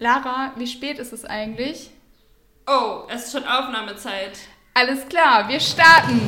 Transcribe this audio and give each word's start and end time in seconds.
Lara, 0.00 0.52
wie 0.56 0.66
spät 0.66 0.98
ist 0.98 1.12
es 1.12 1.24
eigentlich? 1.24 1.90
Oh, 2.68 3.02
es 3.08 3.26
ist 3.26 3.32
schon 3.32 3.44
Aufnahmezeit. 3.44 4.38
Alles 4.74 5.08
klar, 5.08 5.48
wir 5.48 5.58
starten. 5.58 6.20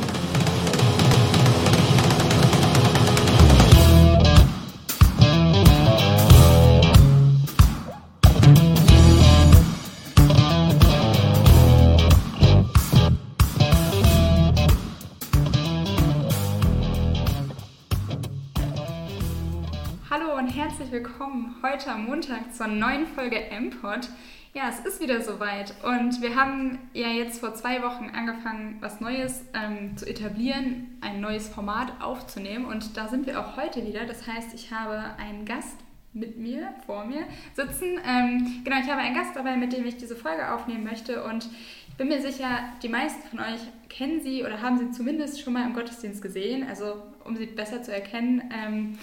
Willkommen 20.91 21.55
heute 21.63 21.89
am 21.89 22.07
Montag 22.07 22.53
zur 22.53 22.67
neuen 22.67 23.07
Folge 23.07 23.37
MPod. 23.49 24.09
Ja, 24.53 24.67
es 24.67 24.81
ist 24.81 24.99
wieder 24.99 25.21
soweit 25.21 25.73
und 25.85 26.21
wir 26.21 26.35
haben 26.35 26.79
ja 26.91 27.07
jetzt 27.07 27.39
vor 27.39 27.55
zwei 27.55 27.81
Wochen 27.81 28.09
angefangen, 28.13 28.75
was 28.81 28.99
Neues 28.99 29.45
ähm, 29.53 29.95
zu 29.95 30.05
etablieren, 30.05 30.97
ein 30.99 31.21
neues 31.21 31.47
Format 31.47 31.93
aufzunehmen 32.01 32.65
und 32.65 32.97
da 32.97 33.07
sind 33.07 33.25
wir 33.25 33.39
auch 33.39 33.55
heute 33.55 33.87
wieder. 33.87 34.03
Das 34.05 34.27
heißt, 34.27 34.53
ich 34.53 34.73
habe 34.73 35.15
einen 35.17 35.45
Gast 35.45 35.77
mit 36.11 36.37
mir, 36.37 36.73
vor 36.85 37.05
mir 37.05 37.23
sitzen. 37.53 37.97
Ähm, 38.05 38.61
genau, 38.65 38.81
ich 38.81 38.89
habe 38.91 38.99
einen 38.99 39.15
Gast 39.15 39.33
dabei, 39.33 39.55
mit 39.55 39.71
dem 39.71 39.85
ich 39.85 39.95
diese 39.95 40.17
Folge 40.17 40.53
aufnehmen 40.53 40.83
möchte 40.83 41.23
und 41.23 41.47
ich 41.87 41.95
bin 41.95 42.09
mir 42.09 42.21
sicher, 42.21 42.49
die 42.83 42.89
meisten 42.89 43.25
von 43.29 43.39
euch 43.39 43.61
kennen 43.87 44.21
sie 44.21 44.43
oder 44.43 44.61
haben 44.61 44.77
sie 44.77 44.91
zumindest 44.91 45.41
schon 45.41 45.53
mal 45.53 45.65
im 45.65 45.73
Gottesdienst 45.73 46.21
gesehen, 46.21 46.67
also 46.67 47.01
um 47.23 47.37
sie 47.37 47.45
besser 47.45 47.81
zu 47.81 47.93
erkennen. 47.93 48.43
Ähm, 48.53 48.97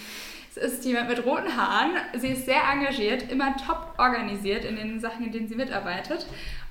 ist 0.59 0.85
jemand 0.85 1.09
mit 1.09 1.25
roten 1.25 1.57
Haaren. 1.57 1.93
Sie 2.17 2.29
ist 2.29 2.45
sehr 2.45 2.63
engagiert, 2.71 3.31
immer 3.31 3.57
top 3.57 3.95
organisiert 3.99 4.65
in 4.65 4.77
den 4.77 5.01
Sachen, 5.01 5.27
in 5.27 5.33
denen 5.33 5.49
sie 5.49 5.57
mitarbeitet. 5.57 6.27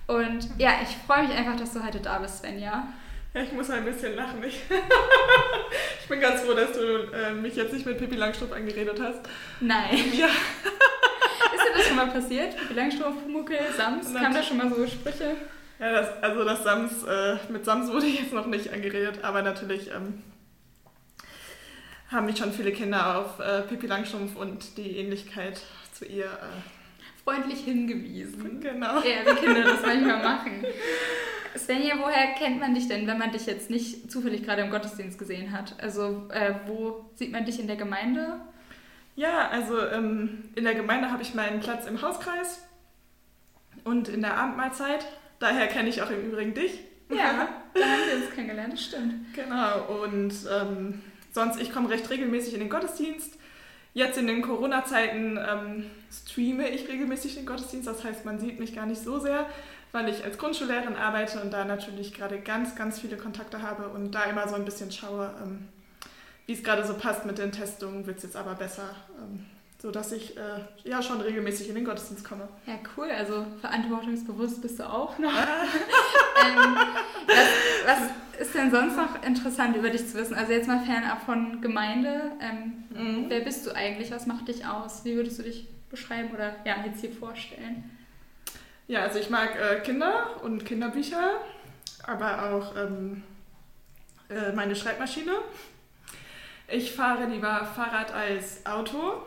Und 0.08 0.48
ja, 0.58 0.72
ich 0.82 0.96
freue 1.06 1.28
mich 1.28 1.36
einfach, 1.36 1.58
dass 1.58 1.74
du 1.74 1.84
heute 1.84 2.00
da 2.00 2.20
bist, 2.20 2.40
Svenja. 2.40 2.88
Ja, 3.34 3.42
ich 3.42 3.52
muss 3.52 3.70
ein 3.70 3.84
bisschen 3.86 4.16
lachen. 4.16 4.44
Ich, 4.44 4.62
ich 6.02 6.08
bin 6.08 6.20
ganz 6.20 6.42
froh, 6.42 6.54
dass 6.54 6.72
du 6.72 7.12
äh, 7.14 7.34
mich 7.34 7.56
jetzt 7.56 7.74
nicht 7.74 7.86
mit 7.86 7.98
Pippi 7.98 8.16
Langstrumpf 8.16 8.54
angeredet 8.54 9.00
hast. 9.02 9.20
Nein. 9.60 9.98
Ja. 10.18 10.28
Ist 10.28 11.64
dir 11.66 11.78
das 11.78 11.88
schon 11.88 11.96
mal 11.96 12.08
passiert? 12.08 12.58
Pippi 12.58 12.74
Langstrumpf, 12.74 13.24
Pumuckel, 13.24 13.60
Sams? 13.76 14.14
Kamen 14.14 14.34
da 14.34 14.44
schon 14.44 14.58
mal 14.58 14.70
so 14.70 14.88
Sprüche? 14.88 15.36
Ja, 15.80 15.92
das, 15.92 16.24
also 16.24 16.44
das 16.44 16.64
Sams, 16.64 17.04
äh, 17.04 17.36
mit 17.50 17.66
Sams 17.66 17.92
wurde 17.92 18.08
ich 18.08 18.20
jetzt 18.22 18.34
noch 18.34 18.48
nicht 18.48 18.74
angeredet, 18.74 19.20
aber 19.24 19.44
natürlich 19.44 19.92
ähm, 19.92 20.24
haben 22.12 22.26
mich 22.26 22.38
schon 22.38 22.52
viele 22.52 22.72
Kinder 22.72 23.18
auf 23.20 23.40
äh, 23.40 23.62
Pippi 23.64 23.88
Langstrumpf 23.88 24.36
und 24.36 24.78
die 24.78 24.98
Ähnlichkeit 24.98 25.62
zu 25.92 26.06
ihr 26.06 26.26
äh, 26.26 27.24
Freundlich 27.24 27.60
hingewiesen. 27.60 28.62
genau. 28.62 29.02
Ja, 29.02 29.26
wie 29.26 29.36
Kinder 29.36 29.64
das 29.64 29.82
manchmal 29.82 30.24
machen. 30.24 30.66
Svenja, 31.58 31.96
woher 32.00 32.34
kennt 32.36 32.62
man 32.62 32.74
dich 32.74 32.88
denn, 32.88 33.06
wenn 33.06 33.18
man 33.18 33.32
dich 33.32 33.46
jetzt 33.46 33.70
nicht 33.70 34.10
zufällig 34.10 34.44
gerade 34.44 34.62
im 34.62 34.70
Gottesdienst 34.70 35.20
gesehen 35.20 35.52
hat? 35.52 35.76
Also, 35.82 36.30
äh, 36.30 36.54
wo 36.68 37.10
sieht 37.16 37.34
man 37.34 37.44
dich 37.46 37.60
in 37.60 37.68
der 37.68 37.76
Gemeinde? 37.76 38.40
Ja, 39.18 39.50
also 39.50 39.86
ähm, 39.88 40.46
in 40.56 40.64
der 40.64 40.76
Gemeinde 40.76 41.12
habe 41.12 41.24
ich 41.24 41.34
meinen 41.34 41.60
Platz 41.60 41.86
im 41.86 42.02
Hauskreis 42.02 42.66
und 43.84 44.08
in 44.08 44.22
der 44.22 44.38
Abendmahlzeit. 44.38 45.06
Daher 45.40 45.68
kenne 45.68 45.90
ich 45.90 46.02
auch 46.02 46.10
im 46.10 46.24
Übrigen 46.24 46.54
dich. 46.54 46.80
Ja, 47.10 47.50
da 47.74 47.82
haben 47.82 48.02
wir 48.10 48.24
uns 48.24 48.36
kennengelernt, 48.36 48.80
stimmt. 48.80 49.34
Genau, 49.34 50.04
und 50.04 50.34
ähm, 50.50 51.02
sonst, 51.38 51.62
ich 51.62 51.72
komme 51.72 51.90
recht 51.90 52.10
regelmäßig 52.10 52.56
in 52.56 52.60
den 52.62 52.70
Gottesdienst. 52.70 53.34
Jetzt 53.94 54.18
in 54.18 54.28
den 54.28 54.42
Corona-Zeiten 54.42 55.38
ähm, 55.38 55.86
streame 56.12 56.68
ich 56.70 56.88
regelmäßig 56.88 57.36
den 57.36 57.46
Gottesdienst, 57.46 57.88
das 57.88 58.04
heißt, 58.04 58.26
man 58.26 58.40
sieht 58.40 58.60
mich 58.60 58.76
gar 58.76 58.88
nicht 58.88 59.02
so 59.02 59.20
sehr, 59.20 59.46
weil 59.92 60.10
ich 60.10 60.24
als 60.24 60.38
Grundschullehrerin 60.38 60.96
arbeite 60.96 61.40
und 61.42 61.52
da 61.52 61.64
natürlich 61.64 62.14
gerade 62.14 62.40
ganz, 62.40 62.76
ganz 62.76 63.00
viele 63.00 63.18
Kontakte 63.18 63.62
habe 63.62 63.90
und 63.90 64.12
da 64.12 64.24
immer 64.24 64.48
so 64.48 64.56
ein 64.56 64.66
bisschen 64.66 64.92
schaue, 64.92 65.32
ähm, 65.44 65.68
wie 66.48 66.54
es 66.54 66.64
gerade 66.64 66.86
so 66.86 66.96
passt 66.96 67.26
mit 67.26 67.38
den 67.38 67.52
Testungen, 67.52 68.08
wird 68.08 68.18
es 68.18 68.24
jetzt 68.24 68.36
aber 68.36 68.56
besser, 68.56 68.90
ähm, 69.20 69.46
sodass 69.80 70.12
ich 70.12 70.36
äh, 70.38 70.62
ja 70.84 71.04
schon 71.04 71.22
regelmäßig 71.22 71.70
in 71.70 71.76
den 71.76 71.86
Gottesdienst 71.86 72.26
komme. 72.26 72.48
Ja, 72.66 72.76
cool. 72.98 73.10
Also 73.12 73.46
verantwortungsbewusst 73.62 74.62
bist 74.62 74.80
du 74.80 74.90
auch 74.90 75.18
noch. 75.20 75.32
ähm, 76.46 76.78
was, 77.28 77.48
was, 77.86 78.27
ist 78.40 78.54
denn 78.54 78.72
sonst 78.72 78.96
noch 78.96 79.24
interessant 79.24 79.76
über 79.76 79.90
dich 79.90 80.08
zu 80.08 80.16
wissen? 80.16 80.36
Also 80.36 80.52
jetzt 80.52 80.68
mal 80.68 80.80
fernab 80.80 81.24
von 81.24 81.62
Gemeinde. 81.62 82.32
Ähm, 82.40 82.84
mhm. 82.90 83.26
Wer 83.30 83.42
bist 83.42 83.66
du 83.66 83.76
eigentlich? 83.76 84.12
Was 84.12 84.26
macht 84.26 84.48
dich 84.48 84.66
aus? 84.66 85.04
Wie 85.06 85.16
würdest 85.16 85.40
du 85.40 85.44
dich 85.44 85.68
beschreiben 85.90 86.32
oder 86.34 86.56
ja, 86.66 86.76
jetzt 86.86 87.02
hier 87.02 87.12
vorstellen? 87.12 87.90
Ja, 88.88 89.02
also 89.02 89.20
ich 89.20 89.30
mag 89.30 89.56
äh, 89.60 89.82
Kinder 89.82 90.42
und 90.44 90.66
Kinderbücher, 90.66 91.42
aber 92.04 92.52
auch 92.52 92.76
ähm, 92.78 93.24
äh, 94.30 94.54
meine 94.54 94.76
Schreibmaschine. 94.76 95.34
Ich 96.70 96.94
fahre 96.94 97.26
lieber 97.26 97.66
Fahrrad 97.76 98.14
als 98.14 98.66
Auto. 98.66 99.24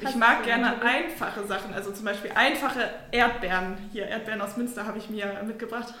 Ich 0.00 0.14
mag 0.16 0.42
gerne 0.44 0.82
einfache 0.82 1.44
Sachen, 1.46 1.72
also 1.72 1.92
zum 1.92 2.04
Beispiel 2.04 2.32
einfache 2.34 2.90
Erdbeeren. 3.12 3.76
Hier, 3.92 4.06
Erdbeeren 4.06 4.40
aus 4.40 4.56
Münster 4.56 4.86
habe 4.86 4.98
ich 4.98 5.08
mir 5.08 5.42
mitgebracht. 5.46 5.94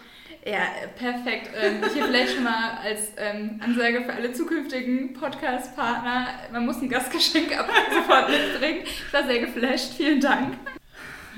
Ja, 0.44 0.62
perfekt. 0.96 1.50
Ähm, 1.60 1.82
hier 1.92 2.06
vielleicht 2.06 2.34
schon 2.34 2.44
mal 2.44 2.78
als 2.82 3.12
ähm, 3.16 3.60
Ansage 3.62 4.02
für 4.02 4.12
alle 4.12 4.32
zukünftigen 4.32 5.12
Podcast-Partner, 5.12 6.28
man 6.52 6.64
muss 6.64 6.80
ein 6.80 6.88
Gastgeschenk 6.88 7.58
ab 7.58 7.68
sofort 7.92 8.30
mitbringen. 8.30 8.82
Ich 8.84 9.12
war 9.12 9.24
sehr 9.24 9.40
geflasht, 9.40 9.94
vielen 9.94 10.20
Dank. 10.20 10.54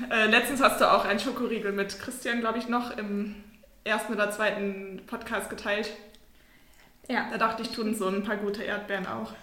Äh, 0.09 0.27
letztens 0.27 0.61
hast 0.61 0.79
du 0.79 0.91
auch 0.91 1.05
einen 1.05 1.19
Schokoriegel 1.19 1.71
mit 1.71 1.99
Christian, 1.99 2.39
glaube 2.39 2.59
ich, 2.59 2.67
noch 2.67 2.97
im 2.97 3.35
ersten 3.83 4.13
oder 4.13 4.31
zweiten 4.31 5.01
Podcast 5.07 5.49
geteilt. 5.49 5.91
Ja. 7.07 7.27
Da 7.31 7.37
dachte 7.37 7.63
ich, 7.63 7.69
tun 7.71 7.93
so 7.93 8.07
ein 8.07 8.23
paar 8.23 8.37
gute 8.37 8.63
Erdbeeren 8.63 9.07
auch. 9.07 9.33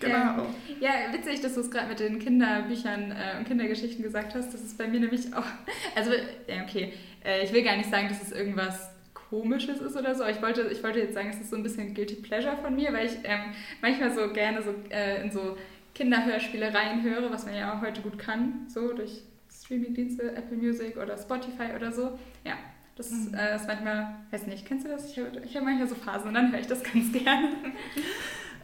Genau. 0.00 0.46
Ja, 0.80 1.12
witzig, 1.12 1.40
dass 1.40 1.54
du 1.54 1.60
es 1.60 1.70
gerade 1.70 1.88
mit 1.88 2.00
den 2.00 2.18
Kinderbüchern 2.18 3.12
äh, 3.12 3.38
und 3.38 3.46
Kindergeschichten 3.46 4.02
gesagt 4.02 4.34
hast. 4.34 4.52
Das 4.54 4.62
ist 4.62 4.78
bei 4.78 4.86
mir 4.86 5.00
nämlich 5.00 5.34
auch. 5.34 5.44
Also, 5.94 6.12
ja, 6.12 6.62
okay. 6.62 6.92
Äh, 7.24 7.44
ich 7.44 7.52
will 7.52 7.62
gar 7.62 7.76
nicht 7.76 7.90
sagen, 7.90 8.08
dass 8.08 8.22
es 8.22 8.32
irgendwas 8.32 8.90
Komisches 9.12 9.80
ist 9.80 9.96
oder 9.96 10.14
so. 10.14 10.24
Ich 10.26 10.40
wollte, 10.40 10.68
ich 10.72 10.82
wollte 10.82 11.00
jetzt 11.00 11.14
sagen, 11.14 11.30
es 11.30 11.40
ist 11.40 11.50
so 11.50 11.56
ein 11.56 11.62
bisschen 11.62 11.94
Guilty 11.94 12.16
Pleasure 12.16 12.56
von 12.56 12.74
mir, 12.74 12.92
weil 12.92 13.06
ich 13.06 13.12
ähm, 13.24 13.52
manchmal 13.82 14.14
so 14.14 14.32
gerne 14.32 14.62
so 14.62 14.74
äh, 14.90 15.22
in 15.22 15.30
so 15.30 15.56
Kinderhörspiele 15.94 16.72
reinhöre, 16.72 17.30
was 17.30 17.44
man 17.44 17.54
ja 17.54 17.74
auch 17.74 17.82
heute 17.82 18.00
gut 18.00 18.18
kann, 18.18 18.66
so 18.68 18.92
durch 18.92 19.22
Streamingdienste, 19.50 20.34
Apple 20.34 20.56
Music 20.56 20.96
oder 20.96 21.18
Spotify 21.18 21.74
oder 21.76 21.92
so. 21.92 22.18
Ja, 22.44 22.54
das 22.96 23.10
mhm. 23.10 23.34
äh, 23.34 23.56
ist 23.56 23.66
manchmal, 23.66 24.14
weiß 24.30 24.46
nicht, 24.46 24.64
kennst 24.64 24.86
du 24.86 24.90
das? 24.90 25.10
Ich 25.10 25.18
habe 25.18 25.40
hab 25.42 25.62
manchmal 25.62 25.88
so 25.88 25.94
Phasen 25.94 26.28
und 26.28 26.34
dann 26.34 26.52
höre 26.52 26.60
ich 26.60 26.66
das 26.66 26.82
ganz 26.92 27.12
gerne. 27.12 27.50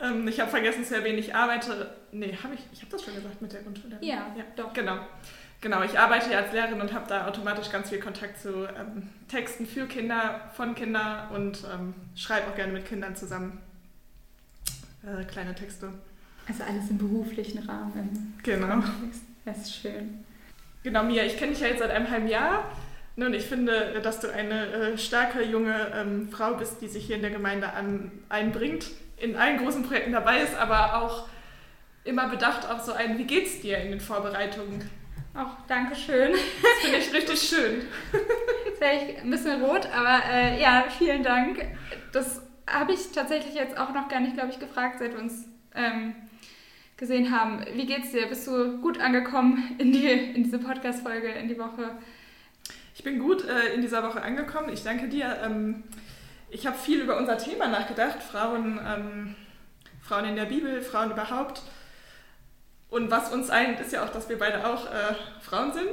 Ähm, 0.03 0.27
ich 0.29 0.41
habe 0.41 0.51
vergessen 0.51 0.85
zu 0.85 0.97
erwähnen, 0.97 1.19
ich 1.19 1.35
arbeite, 1.35 1.95
nee, 2.13 2.37
habe 2.43 2.55
ich, 2.55 2.61
ich 2.73 2.81
habe 2.81 2.91
das 2.91 3.03
schon 3.03 3.15
gesagt 3.15 3.41
mit 3.41 3.53
der 3.53 3.63
Grundschule. 3.63 3.99
Ja, 4.01 4.35
ja, 4.37 4.45
doch. 4.57 4.73
Genau. 4.73 4.99
Genau, 5.61 5.83
ich 5.83 5.99
arbeite 5.99 6.31
ja 6.31 6.41
als 6.41 6.53
Lehrerin 6.53 6.81
und 6.81 6.93
habe 6.93 7.07
da 7.09 7.27
automatisch 7.27 7.71
ganz 7.71 7.89
viel 7.89 7.99
Kontakt 7.99 8.39
zu 8.39 8.67
ähm, 8.69 9.09
Texten 9.29 9.67
für 9.67 9.87
Kinder, 9.87 10.51
von 10.55 10.75
Kindern 10.75 11.31
und 11.31 11.65
ähm, 11.73 11.95
schreibe 12.15 12.51
auch 12.51 12.55
gerne 12.55 12.75
mit 12.75 12.85
Kindern 12.85 13.17
zusammen 13.17 13.63
äh, 15.03 15.25
kleine 15.25 15.55
Texte. 15.55 15.91
Also 16.47 16.65
alles 16.65 16.91
im 16.91 16.99
beruflichen 16.99 17.61
Rahmen. 17.61 18.39
Genau. 18.43 18.83
Das 19.47 19.59
ist 19.59 19.77
schön. 19.77 20.25
Genau, 20.83 21.03
Mia, 21.03 21.25
ich 21.25 21.39
kenne 21.39 21.53
dich 21.53 21.61
ja 21.61 21.69
jetzt 21.69 21.79
seit 21.79 21.91
einem 21.91 22.11
halben 22.11 22.29
Jahr. 22.29 22.71
Und 23.17 23.33
ich 23.33 23.45
finde, 23.45 24.01
dass 24.03 24.21
du 24.21 24.29
eine 24.29 24.67
äh, 24.67 24.99
starke 24.99 25.43
junge 25.43 25.93
ähm, 25.95 26.29
Frau 26.31 26.55
bist, 26.55 26.83
die 26.83 26.89
sich 26.89 27.07
hier 27.07 27.17
in 27.17 27.23
der 27.23 27.31
Gemeinde 27.31 27.73
an, 27.73 28.11
einbringt, 28.29 28.91
in 29.25 29.37
allen 29.37 29.59
großen 29.59 29.83
Projekten 29.83 30.13
dabei 30.13 30.41
ist, 30.41 30.55
aber 30.55 31.03
auch 31.03 31.29
immer 32.05 32.29
bedacht 32.29 32.69
auf 32.71 32.81
so 32.81 32.93
ein, 32.93 33.19
wie 33.19 33.25
geht's 33.25 33.61
dir 33.61 33.79
in 33.79 33.91
den 33.91 34.01
Vorbereitungen? 34.01 34.89
Auch 35.35 35.67
Dankeschön. 35.67 36.33
Das 36.33 36.83
finde 36.83 36.99
ich 36.99 37.13
richtig 37.13 37.41
schön. 37.49 37.83
Jetzt 38.67 38.81
wäre 38.81 38.97
ich 38.97 39.19
ein 39.21 39.31
bisschen 39.31 39.63
rot, 39.63 39.89
aber 39.93 40.23
äh, 40.31 40.61
ja, 40.61 40.85
vielen 40.97 41.23
Dank. 41.23 41.67
Das 42.13 42.43
habe 42.71 42.93
ich 42.93 43.11
tatsächlich 43.13 43.55
jetzt 43.55 43.77
auch 43.77 43.93
noch 43.93 44.09
gar 44.09 44.21
nicht, 44.21 44.35
glaube 44.35 44.51
ich, 44.51 44.61
gefragt, 44.61 44.99
seit 44.99 45.13
wir 45.13 45.19
uns 45.19 45.49
ähm, 45.75 46.15
gesehen 46.97 47.37
haben. 47.37 47.65
Wie 47.75 47.87
geht's 47.87 48.13
dir? 48.13 48.27
Bist 48.27 48.47
du 48.47 48.81
gut 48.81 49.01
angekommen 49.01 49.75
in, 49.79 49.91
die, 49.91 50.07
in 50.07 50.45
diese 50.45 50.59
Podcast-Folge, 50.59 51.29
in 51.29 51.49
die 51.49 51.59
Woche? 51.59 51.99
Ich 52.95 53.03
bin 53.03 53.19
gut 53.19 53.45
äh, 53.45 53.75
in 53.75 53.81
dieser 53.81 54.03
Woche 54.05 54.23
angekommen. 54.23 54.69
Ich 54.73 54.85
danke 54.85 55.09
dir. 55.09 55.41
Ähm, 55.45 55.83
ich 56.55 56.67
habe 56.67 56.77
viel 56.77 57.01
über 57.01 57.17
unser 57.17 57.37
Thema 57.37 57.69
nachgedacht. 57.69 58.23
Frauen, 58.23 58.81
ähm, 58.87 59.35
Frauen 60.01 60.25
in 60.27 60.37
der 60.37 60.47
Bibel, 60.47 60.81
Frauen 60.81 61.11
überhaupt. 61.11 61.63
Und 62.89 63.11
was 63.11 63.33
uns 63.33 63.51
eint, 63.51 63.81
ist 63.81 63.93
ja 63.93 64.05
auch, 64.05 64.11
dass 64.11 64.29
wir 64.29 64.39
beide 64.39 64.67
auch 64.67 64.87
äh, 64.87 65.15
Frauen 65.41 65.73
sind. 65.73 65.91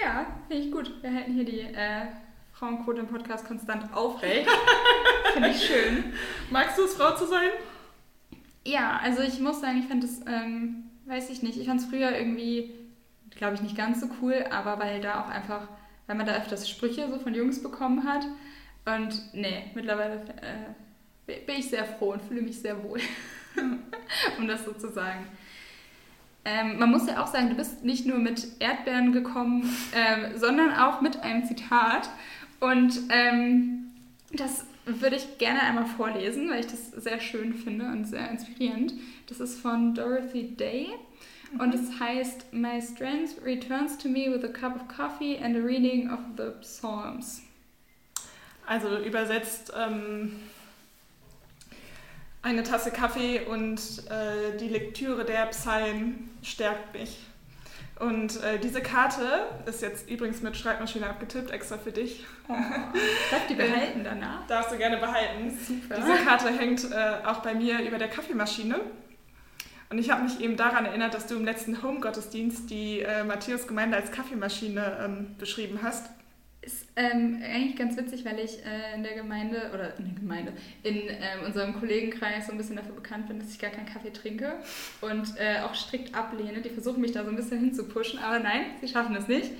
Ja, 0.00 0.26
finde 0.48 0.64
ich 0.64 0.72
gut. 0.72 0.90
Wir 1.02 1.14
halten 1.14 1.34
hier 1.34 1.44
die 1.44 1.60
äh, 1.60 2.06
Frauenquote 2.54 3.00
im 3.00 3.08
Podcast 3.08 3.46
konstant 3.46 3.94
aufrecht. 3.94 4.48
finde 5.34 5.50
ich 5.50 5.66
schön. 5.66 6.12
Magst 6.50 6.78
du 6.78 6.84
es, 6.84 6.94
Frau 6.94 7.14
zu 7.14 7.26
sein? 7.26 7.50
Ja, 8.64 9.00
also 9.02 9.22
ich 9.22 9.38
muss 9.38 9.60
sagen, 9.60 9.80
ich 9.80 9.86
fand 9.86 10.02
es, 10.02 10.20
ähm, 10.26 10.90
weiß 11.06 11.30
ich 11.30 11.42
nicht, 11.42 11.58
ich 11.58 11.66
fand 11.66 11.80
es 11.80 11.86
früher 11.86 12.16
irgendwie 12.16 12.74
glaube 13.36 13.54
ich, 13.54 13.62
nicht 13.62 13.76
ganz 13.76 14.00
so 14.00 14.06
cool, 14.20 14.44
aber 14.50 14.78
weil 14.78 15.00
da 15.00 15.22
auch 15.22 15.28
einfach, 15.28 15.62
weil 16.06 16.16
man 16.16 16.26
da 16.26 16.36
öfters 16.36 16.68
Sprüche 16.68 17.08
so 17.10 17.18
von 17.18 17.34
Jungs 17.34 17.62
bekommen 17.62 18.04
hat. 18.04 18.24
Und 18.96 19.34
nee, 19.34 19.64
mittlerweile 19.74 20.24
äh, 20.42 21.40
bin 21.46 21.56
ich 21.56 21.68
sehr 21.68 21.84
froh 21.84 22.12
und 22.12 22.22
fühle 22.22 22.42
mich 22.42 22.60
sehr 22.60 22.82
wohl, 22.82 23.00
um 24.38 24.48
das 24.48 24.64
so 24.64 24.72
zu 24.72 24.88
sagen. 24.88 25.26
Ähm, 26.44 26.78
man 26.78 26.90
muss 26.90 27.06
ja 27.06 27.22
auch 27.22 27.26
sagen, 27.26 27.50
du 27.50 27.54
bist 27.54 27.84
nicht 27.84 28.06
nur 28.06 28.18
mit 28.18 28.60
Erdbeeren 28.60 29.12
gekommen, 29.12 29.68
ähm, 29.94 30.38
sondern 30.38 30.72
auch 30.74 31.00
mit 31.00 31.22
einem 31.22 31.44
Zitat. 31.44 32.08
Und 32.60 32.98
ähm, 33.10 33.90
das 34.32 34.64
würde 34.86 35.16
ich 35.16 35.38
gerne 35.38 35.62
einmal 35.62 35.86
vorlesen, 35.86 36.48
weil 36.50 36.60
ich 36.60 36.66
das 36.66 36.90
sehr 36.90 37.20
schön 37.20 37.54
finde 37.54 37.86
und 37.86 38.06
sehr 38.06 38.30
inspirierend. 38.30 38.94
Das 39.28 39.40
ist 39.40 39.60
von 39.60 39.94
Dorothy 39.94 40.56
Day 40.56 40.88
und 41.58 41.74
es 41.74 42.00
heißt 42.00 42.52
My 42.52 42.80
strength 42.80 43.42
returns 43.44 43.98
to 43.98 44.08
me 44.08 44.30
with 44.30 44.44
a 44.44 44.48
cup 44.48 44.76
of 44.76 44.88
coffee 44.88 45.38
and 45.38 45.56
a 45.56 45.60
reading 45.60 46.10
of 46.10 46.20
the 46.36 46.52
Psalms. 46.62 47.42
Also 48.70 48.98
übersetzt 48.98 49.72
ähm, 49.76 50.38
eine 52.40 52.62
Tasse 52.62 52.92
Kaffee 52.92 53.40
und 53.40 53.80
äh, 54.08 54.56
die 54.60 54.68
Lektüre 54.68 55.24
der 55.24 55.46
Psalmen 55.46 56.30
stärkt 56.44 56.94
mich. 56.94 57.18
Und 57.98 58.40
äh, 58.44 58.60
diese 58.60 58.80
Karte 58.80 59.48
ist 59.66 59.82
jetzt 59.82 60.08
übrigens 60.08 60.40
mit 60.42 60.56
Schreibmaschine 60.56 61.10
abgetippt, 61.10 61.50
extra 61.50 61.78
für 61.78 61.90
dich. 61.90 62.24
Oh, 62.46 62.54
darf 63.32 63.48
die 63.48 63.54
behalten 63.56 64.04
danach? 64.04 64.46
Darfst 64.46 64.70
du 64.70 64.78
gerne 64.78 64.98
behalten. 64.98 65.50
Super. 65.50 65.96
Diese 65.96 66.24
Karte 66.24 66.56
hängt 66.56 66.92
äh, 66.92 67.26
auch 67.26 67.40
bei 67.40 67.54
mir 67.54 67.80
über 67.80 67.98
der 67.98 68.08
Kaffeemaschine. 68.08 68.78
Und 69.90 69.98
ich 69.98 70.10
habe 70.10 70.22
mich 70.22 70.38
eben 70.40 70.56
daran 70.56 70.86
erinnert, 70.86 71.12
dass 71.12 71.26
du 71.26 71.34
im 71.34 71.44
letzten 71.44 71.82
Home-Gottesdienst 71.82 72.70
die 72.70 73.00
äh, 73.00 73.24
Matthäus-Gemeinde 73.24 73.96
als 73.96 74.12
Kaffeemaschine 74.12 75.00
ähm, 75.04 75.34
beschrieben 75.38 75.80
hast. 75.82 76.06
Ist 76.62 76.88
ähm, 76.94 77.42
eigentlich 77.42 77.76
ganz 77.76 77.96
witzig, 77.96 78.22
weil 78.26 78.38
ich 78.38 78.58
äh, 78.66 78.94
in 78.94 79.02
der 79.02 79.14
Gemeinde, 79.14 79.70
oder 79.72 79.96
in 79.98 80.04
der 80.04 80.14
Gemeinde, 80.14 80.52
in 80.82 80.96
ähm, 81.08 81.46
unserem 81.46 81.78
Kollegenkreis 81.78 82.46
so 82.46 82.52
ein 82.52 82.58
bisschen 82.58 82.76
dafür 82.76 82.94
bekannt 82.94 83.28
bin, 83.28 83.38
dass 83.38 83.50
ich 83.50 83.58
gar 83.58 83.70
keinen 83.70 83.86
Kaffee 83.86 84.12
trinke 84.12 84.52
und 85.00 85.26
äh, 85.38 85.60
auch 85.60 85.74
strikt 85.74 86.14
ablehne. 86.14 86.60
Die 86.60 86.68
versuchen 86.68 87.00
mich 87.00 87.12
da 87.12 87.24
so 87.24 87.30
ein 87.30 87.36
bisschen 87.36 87.60
hinzupushen, 87.60 88.18
aber 88.18 88.40
nein, 88.40 88.66
sie 88.82 88.88
schaffen 88.88 89.16
es 89.16 89.26
nicht. 89.26 89.52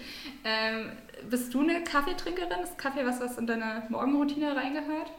Ähm, 0.44 0.93
bist 1.31 1.55
du 1.55 1.62
eine 1.62 1.82
Kaffeetrinkerin? 1.85 2.61
Ist 2.62 2.76
Kaffee 2.76 3.06
was, 3.06 3.19
was 3.20 3.38
in 3.38 3.47
deine 3.47 3.85
Morgenroutine 3.88 4.55
reingehört? 4.55 5.11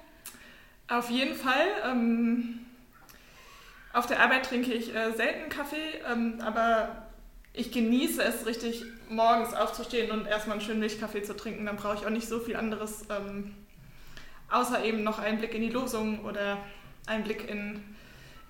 Auf 0.87 1.09
jeden 1.09 1.33
Fall. 1.33 1.65
Ähm, 1.83 2.59
auf 3.93 4.05
der 4.05 4.19
Arbeit 4.19 4.45
trinke 4.45 4.71
ich 4.71 4.95
äh, 4.95 5.11
selten 5.13 5.49
Kaffee, 5.49 5.99
ähm, 6.11 6.39
aber 6.41 7.07
ich 7.53 7.71
genieße 7.71 8.23
es 8.23 8.45
richtig, 8.45 8.85
morgens 9.09 9.53
aufzustehen 9.53 10.11
und 10.11 10.25
erstmal 10.25 10.57
einen 10.57 10.65
schönen 10.65 10.79
Milchkaffee 10.79 11.21
zu 11.21 11.35
trinken. 11.35 11.65
Dann 11.65 11.75
brauche 11.75 11.95
ich 11.95 12.05
auch 12.05 12.11
nicht 12.11 12.27
so 12.27 12.39
viel 12.39 12.55
anderes, 12.55 13.05
ähm, 13.09 13.53
außer 14.49 14.83
eben 14.83 15.03
noch 15.03 15.19
einen 15.19 15.37
Blick 15.37 15.53
in 15.53 15.61
die 15.61 15.69
Losung 15.69 16.23
oder 16.23 16.57
einen 17.07 17.23
Blick 17.23 17.49
in, 17.49 17.83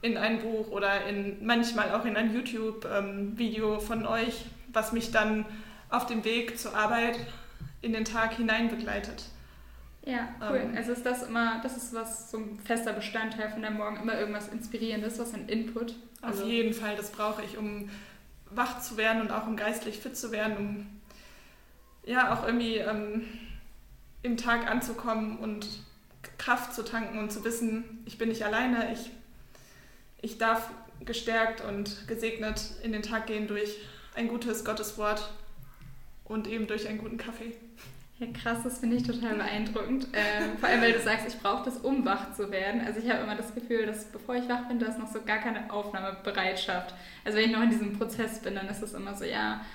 in 0.01 0.17
ein 0.17 0.39
Buch 0.39 0.69
oder 0.69 1.05
in 1.05 1.43
manchmal 1.45 1.93
auch 1.95 2.05
in 2.05 2.15
ein 2.15 2.33
YouTube-Video 2.33 3.73
ähm, 3.75 3.81
von 3.81 4.05
euch, 4.05 4.45
was 4.71 4.91
mich 4.91 5.11
dann 5.11 5.45
auf 5.89 6.05
dem 6.05 6.23
Weg 6.23 6.59
zur 6.59 6.75
Arbeit 6.75 7.19
in 7.81 7.93
den 7.93 8.05
Tag 8.05 8.35
hinein 8.35 8.69
begleitet. 8.69 9.25
Ja, 10.05 10.29
cool. 10.41 10.61
Ähm, 10.63 10.73
also 10.75 10.91
ist 10.91 11.05
das 11.05 11.23
immer, 11.23 11.59
das 11.61 11.77
ist 11.77 11.93
was 11.93 12.31
so 12.31 12.37
ein 12.37 12.59
fester 12.59 12.93
Bestandteil 12.93 13.49
von 13.49 13.61
der 13.61 13.71
Morgen, 13.71 13.97
immer 13.97 14.17
irgendwas 14.17 14.47
Inspirierendes, 14.47 15.19
was 15.19 15.33
ein 15.33 15.47
Input. 15.47 15.95
Also 16.21 16.43
auf 16.43 16.49
jeden 16.49 16.73
Fall, 16.73 16.95
das 16.95 17.11
brauche 17.11 17.43
ich, 17.43 17.57
um 17.57 17.89
wach 18.53 18.81
zu 18.81 18.97
werden 18.97 19.21
und 19.21 19.31
auch 19.31 19.47
um 19.47 19.55
geistlich 19.55 19.99
fit 19.99 20.17
zu 20.17 20.31
werden, 20.31 20.57
um 20.57 21.01
ja 22.03 22.33
auch 22.33 22.45
irgendwie 22.45 22.77
ähm, 22.77 23.25
im 24.23 24.37
Tag 24.37 24.69
anzukommen 24.69 25.37
und 25.37 25.67
Kraft 26.37 26.73
zu 26.73 26.83
tanken 26.83 27.19
und 27.19 27.31
zu 27.31 27.43
wissen, 27.43 28.03
ich 28.05 28.17
bin 28.17 28.29
nicht 28.29 28.43
alleine, 28.43 28.91
ich, 28.93 29.11
ich 30.21 30.37
darf 30.37 30.69
gestärkt 30.99 31.61
und 31.61 32.07
gesegnet 32.07 32.61
in 32.83 32.91
den 32.91 33.01
Tag 33.01 33.27
gehen 33.27 33.47
durch 33.47 33.77
ein 34.15 34.27
gutes 34.27 34.63
Gotteswort 34.65 35.31
und 36.25 36.47
eben 36.47 36.67
durch 36.67 36.87
einen 36.87 36.99
guten 36.99 37.17
Kaffee. 37.17 37.55
Ja, 38.21 38.27
krass, 38.39 38.59
das 38.63 38.77
finde 38.77 38.97
ich 38.97 39.03
total 39.03 39.33
beeindruckend. 39.33 40.07
Ähm, 40.13 40.55
vor 40.59 40.69
allem, 40.69 40.79
weil 40.81 40.93
du 40.93 40.99
sagst, 40.99 41.27
ich 41.27 41.39
brauche 41.39 41.65
das, 41.65 41.77
um 41.77 42.05
wach 42.05 42.33
zu 42.33 42.51
werden. 42.51 42.81
Also 42.85 42.99
ich 42.99 43.09
habe 43.09 43.23
immer 43.23 43.35
das 43.35 43.55
Gefühl, 43.55 43.87
dass 43.87 44.05
bevor 44.05 44.35
ich 44.35 44.47
wach 44.47 44.67
bin, 44.67 44.77
da 44.77 44.85
ist 44.85 44.99
noch 44.99 45.11
so 45.11 45.23
gar 45.23 45.39
keine 45.39 45.73
Aufnahmebereitschaft. 45.73 46.93
Also 47.25 47.39
wenn 47.39 47.45
ich 47.45 47.51
noch 47.51 47.63
in 47.63 47.71
diesem 47.71 47.97
Prozess 47.97 48.37
bin, 48.37 48.53
dann 48.53 48.67
ist 48.67 48.83
es 48.83 48.93
immer 48.93 49.15
so, 49.15 49.25
ja, 49.25 49.65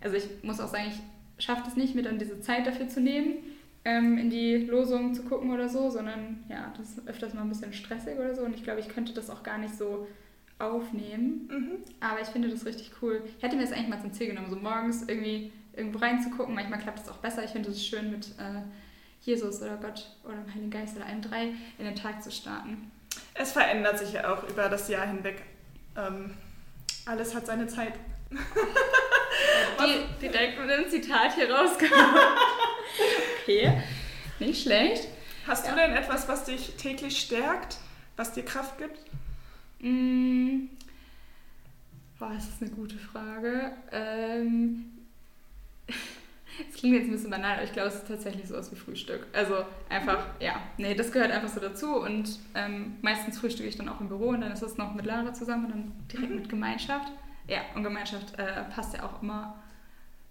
also 0.00 0.16
ich 0.16 0.28
muss 0.44 0.60
auch 0.60 0.68
sagen, 0.68 0.84
ich 0.86 1.44
schaffe 1.44 1.64
es 1.66 1.74
nicht, 1.74 1.96
mir 1.96 2.04
dann 2.04 2.20
diese 2.20 2.40
Zeit 2.40 2.68
dafür 2.68 2.88
zu 2.88 3.00
nehmen, 3.00 3.38
ähm, 3.84 4.18
in 4.18 4.30
die 4.30 4.54
Losung 4.54 5.12
zu 5.12 5.24
gucken 5.24 5.50
oder 5.50 5.68
so, 5.68 5.90
sondern 5.90 6.44
ja, 6.48 6.72
das 6.76 6.90
ist 6.90 7.08
öfters 7.08 7.34
mal 7.34 7.42
ein 7.42 7.48
bisschen 7.48 7.72
stressig 7.72 8.16
oder 8.20 8.36
so. 8.36 8.42
Und 8.42 8.54
ich 8.54 8.62
glaube, 8.62 8.78
ich 8.78 8.88
könnte 8.88 9.14
das 9.14 9.30
auch 9.30 9.42
gar 9.42 9.58
nicht 9.58 9.76
so 9.76 10.06
aufnehmen. 10.60 11.48
Mhm. 11.50 11.70
Aber 11.98 12.20
ich 12.20 12.28
finde 12.28 12.50
das 12.50 12.66
richtig 12.66 12.92
cool. 13.02 13.24
Ich 13.36 13.42
hätte 13.42 13.56
mir 13.56 13.62
das 13.62 13.72
eigentlich 13.72 13.88
mal 13.88 14.00
zum 14.00 14.12
Ziel 14.12 14.28
genommen, 14.28 14.48
so 14.48 14.56
morgens 14.56 15.02
irgendwie 15.08 15.50
irgendwo 15.76 15.98
reinzugucken. 15.98 16.54
Manchmal 16.54 16.80
klappt 16.80 17.00
es 17.00 17.08
auch 17.08 17.18
besser. 17.18 17.44
Ich 17.44 17.50
finde 17.50 17.70
es 17.70 17.84
schön, 17.84 18.10
mit 18.10 18.26
äh, 18.38 18.62
Jesus 19.22 19.60
oder 19.60 19.76
Gott 19.76 20.10
oder 20.24 20.34
dem 20.34 20.54
Heiligen 20.54 20.70
Geist 20.70 20.96
oder 20.96 21.06
allen 21.06 21.22
drei 21.22 21.52
in 21.78 21.84
den 21.84 21.94
Tag 21.94 22.22
zu 22.22 22.30
starten. 22.30 22.90
Es 23.34 23.52
verändert 23.52 23.98
sich 23.98 24.12
ja 24.12 24.32
auch 24.32 24.48
über 24.48 24.68
das 24.68 24.88
Jahr 24.88 25.06
hinweg. 25.06 25.42
Ähm, 25.96 26.34
alles 27.04 27.34
hat 27.34 27.46
seine 27.46 27.66
Zeit. 27.66 27.94
die, 28.30 30.04
die 30.20 30.28
direkt 30.28 30.60
mit 30.60 30.70
einem 30.70 30.88
Zitat 30.88 31.34
hier 31.34 31.50
rausgekommen. 31.50 32.16
okay, 33.42 33.82
nicht 34.38 34.62
schlecht. 34.62 35.08
Hast 35.46 35.66
ja. 35.66 35.72
du 35.72 35.78
denn 35.78 35.92
etwas, 35.92 36.28
was 36.28 36.44
dich 36.44 36.76
täglich 36.76 37.20
stärkt, 37.20 37.78
was 38.16 38.32
dir 38.32 38.44
Kraft 38.44 38.78
gibt? 38.78 38.98
Mm. 39.80 40.68
Boah, 42.18 42.32
das 42.34 42.48
ist 42.48 42.62
eine 42.62 42.70
gute 42.70 42.96
Frage. 42.98 43.72
Ähm, 43.92 44.95
es 46.68 46.76
klingt 46.76 46.96
jetzt 46.96 47.06
ein 47.06 47.12
bisschen 47.12 47.30
banal, 47.30 47.54
aber 47.54 47.64
ich 47.64 47.72
glaube, 47.72 47.88
es 47.88 47.96
ist 47.96 48.08
tatsächlich 48.08 48.48
sowas 48.48 48.70
wie 48.72 48.76
Frühstück. 48.76 49.26
Also 49.32 49.64
einfach, 49.88 50.26
ja, 50.40 50.60
nee, 50.78 50.94
das 50.94 51.12
gehört 51.12 51.30
einfach 51.30 51.48
so 51.48 51.60
dazu 51.60 51.96
und 51.96 52.38
ähm, 52.54 52.96
meistens 53.02 53.38
frühstücke 53.38 53.68
ich 53.68 53.76
dann 53.76 53.88
auch 53.88 54.00
im 54.00 54.08
Büro 54.08 54.28
und 54.28 54.40
dann 54.40 54.52
ist 54.52 54.62
das 54.62 54.76
noch 54.76 54.94
mit 54.94 55.04
Lara 55.04 55.32
zusammen 55.32 55.66
und 55.66 55.70
dann 55.70 55.92
direkt 56.12 56.30
mhm. 56.30 56.36
mit 56.36 56.48
Gemeinschaft. 56.48 57.12
Ja, 57.48 57.60
und 57.74 57.84
Gemeinschaft 57.84 58.38
äh, 58.38 58.64
passt 58.74 58.94
ja 58.94 59.04
auch 59.04 59.22
immer 59.22 59.62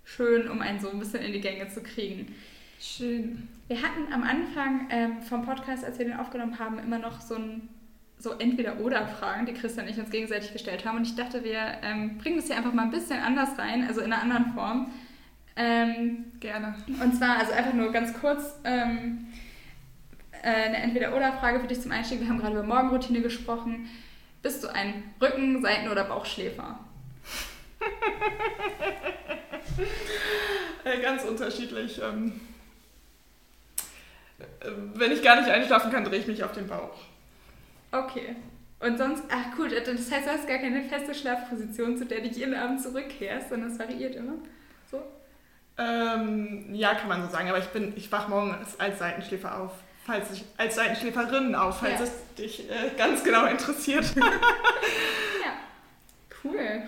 schön, 0.03 0.49
um 0.49 0.61
einen 0.61 0.79
so 0.79 0.89
ein 0.89 0.99
bisschen 0.99 1.21
in 1.21 1.33
die 1.33 1.41
Gänge 1.41 1.67
zu 1.69 1.81
kriegen. 1.81 2.35
Schön. 2.79 3.47
Wir 3.67 3.81
hatten 3.81 4.11
am 4.13 4.23
Anfang 4.23 4.87
ähm, 4.91 5.21
vom 5.21 5.45
Podcast, 5.45 5.83
als 5.83 5.97
wir 5.97 6.05
den 6.05 6.17
aufgenommen 6.17 6.59
haben, 6.59 6.77
immer 6.77 6.99
noch 6.99 7.21
so 7.21 7.35
ein 7.35 7.69
so 8.17 8.31
Entweder-Oder-Fragen, 8.31 9.45
die 9.45 9.53
Christian 9.53 9.85
und 9.85 9.91
ich 9.91 9.99
uns 9.99 10.09
gegenseitig 10.09 10.53
gestellt 10.53 10.85
haben. 10.85 10.97
Und 10.97 11.07
ich 11.07 11.15
dachte, 11.15 11.43
wir 11.43 11.59
ähm, 11.83 12.17
bringen 12.17 12.37
das 12.37 12.47
hier 12.47 12.57
einfach 12.57 12.73
mal 12.73 12.83
ein 12.83 12.91
bisschen 12.91 13.19
anders 13.19 13.57
rein, 13.57 13.85
also 13.87 14.01
in 14.01 14.13
einer 14.13 14.21
anderen 14.21 14.53
Form. 14.53 14.91
Ähm, 15.55 16.25
Gerne. 16.39 16.75
Und 17.01 17.15
zwar, 17.15 17.39
also 17.39 17.53
einfach 17.53 17.73
nur 17.73 17.91
ganz 17.91 18.13
kurz, 18.19 18.55
ähm, 18.63 19.27
äh, 20.43 20.47
eine 20.47 20.77
Entweder-Oder-Frage 20.77 21.59
für 21.59 21.67
dich 21.67 21.81
zum 21.81 21.91
Einstieg. 21.91 22.19
Wir 22.19 22.27
haben 22.27 22.39
gerade 22.39 22.53
über 22.53 22.63
Morgenroutine 22.63 23.21
gesprochen. 23.21 23.89
Bist 24.41 24.63
du 24.63 24.67
ein 24.67 25.03
Rücken-, 25.21 25.61
Seiten- 25.61 25.89
oder 25.89 26.03
Bauchschläfer? 26.03 26.79
äh, 30.83 31.01
ganz 31.01 31.23
unterschiedlich. 31.23 32.01
Ähm, 32.01 32.39
äh, 34.59 34.69
wenn 34.93 35.11
ich 35.11 35.23
gar 35.23 35.39
nicht 35.39 35.49
einschlafen 35.49 35.91
kann, 35.91 36.03
drehe 36.03 36.19
ich 36.19 36.27
mich 36.27 36.43
auf 36.43 36.51
den 36.51 36.67
Bauch. 36.67 36.97
Okay. 37.91 38.35
Und 38.79 38.97
sonst, 38.97 39.23
ach 39.29 39.57
cool, 39.57 39.69
das 39.69 40.11
heißt, 40.11 40.27
du 40.27 40.31
hast 40.31 40.47
gar 40.47 40.57
keine 40.57 40.83
feste 40.83 41.15
Schlafposition, 41.15 41.97
zu 41.97 42.05
der 42.05 42.21
du 42.21 42.27
jeden 42.27 42.53
Abend 42.53 42.81
zurückkehrst, 42.81 43.49
sondern 43.49 43.71
es 43.71 43.79
variiert 43.79 44.15
immer. 44.15 44.33
So? 44.91 45.01
Ähm, 45.77 46.73
ja, 46.73 46.95
kann 46.95 47.09
man 47.09 47.21
so 47.25 47.29
sagen, 47.29 47.49
aber 47.49 47.59
ich 47.59 47.67
bin, 47.67 47.93
ich 47.97 48.11
wach 48.11 48.29
morgens 48.29 48.79
als 48.79 48.99
Seitenschläfer 48.99 49.59
auf. 49.59 49.71
Falls 50.05 50.31
ich, 50.31 50.45
als 50.57 50.75
Seitenschläferin 50.75 51.55
auf, 51.55 51.79
falls 51.79 51.99
ja. 51.99 52.05
es 52.05 52.35
dich 52.35 52.69
äh, 52.69 52.91
ganz 52.95 53.23
genau 53.23 53.45
interessiert. 53.45 54.05
ja, 54.15 55.53
cool. 56.43 56.83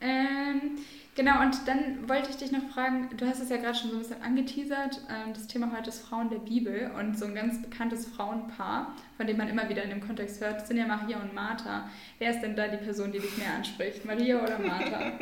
Ähm, 0.00 0.78
genau, 1.16 1.40
und 1.42 1.66
dann 1.66 2.08
wollte 2.08 2.30
ich 2.30 2.36
dich 2.36 2.52
noch 2.52 2.62
fragen, 2.72 3.10
du 3.16 3.26
hast 3.26 3.40
es 3.40 3.50
ja 3.50 3.56
gerade 3.56 3.76
schon 3.76 3.90
so 3.90 3.96
ein 3.96 4.02
bisschen 4.02 4.22
angeteasert, 4.22 5.00
ähm, 5.10 5.34
das 5.34 5.48
Thema 5.48 5.72
heute 5.76 5.90
ist 5.90 6.06
Frauen 6.06 6.30
der 6.30 6.38
Bibel 6.38 6.92
und 6.96 7.18
so 7.18 7.26
ein 7.26 7.34
ganz 7.34 7.60
bekanntes 7.60 8.06
Frauenpaar, 8.06 8.94
von 9.16 9.26
dem 9.26 9.36
man 9.36 9.48
immer 9.48 9.68
wieder 9.68 9.82
in 9.82 9.90
dem 9.90 10.06
Kontext 10.06 10.40
hört, 10.40 10.66
sind 10.66 10.78
ja 10.78 10.86
Maria 10.86 11.18
und 11.18 11.34
Martha. 11.34 11.90
Wer 12.18 12.30
ist 12.30 12.40
denn 12.40 12.56
da 12.56 12.68
die 12.68 12.78
Person, 12.78 13.12
die 13.12 13.18
dich 13.18 13.36
mehr 13.36 13.52
anspricht, 13.52 14.04
Maria 14.06 14.40
oder 14.40 14.58
Martha? 14.60 15.12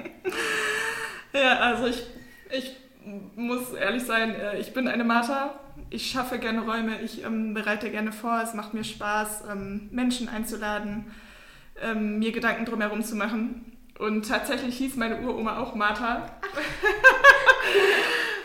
ja, 1.32 1.58
also 1.60 1.86
ich, 1.86 2.06
ich 2.50 2.76
muss 3.36 3.72
ehrlich 3.72 4.04
sein, 4.04 4.34
äh, 4.34 4.58
ich 4.58 4.72
bin 4.72 4.88
eine 4.88 5.04
Martha. 5.04 5.58
Ich 5.90 6.10
schaffe 6.10 6.38
gerne 6.38 6.62
Räume, 6.62 7.00
ich 7.02 7.24
ähm, 7.24 7.54
bereite 7.54 7.90
gerne 7.90 8.12
vor. 8.12 8.40
Es 8.42 8.54
macht 8.54 8.74
mir 8.74 8.84
Spaß, 8.84 9.44
ähm, 9.50 9.88
Menschen 9.90 10.28
einzuladen, 10.28 11.06
ähm, 11.82 12.18
mir 12.18 12.32
Gedanken 12.32 12.64
drumherum 12.64 13.02
zu 13.02 13.16
machen. 13.16 13.76
Und 13.98 14.28
tatsächlich 14.28 14.76
hieß 14.78 14.96
meine 14.96 15.20
Uroma 15.20 15.58
auch 15.58 15.74
Martha. 15.74 16.24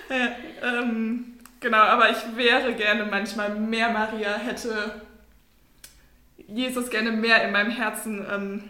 äh, 0.10 0.30
ähm, 0.66 1.38
genau, 1.60 1.78
aber 1.78 2.10
ich 2.10 2.36
wäre 2.36 2.74
gerne 2.74 3.06
manchmal 3.06 3.56
mehr 3.56 3.92
Maria, 3.92 4.36
hätte 4.36 5.02
Jesus 6.48 6.90
gerne 6.90 7.12
mehr 7.12 7.44
in 7.44 7.52
meinem 7.52 7.72
Herzen, 7.72 8.26
ähm, 8.32 8.64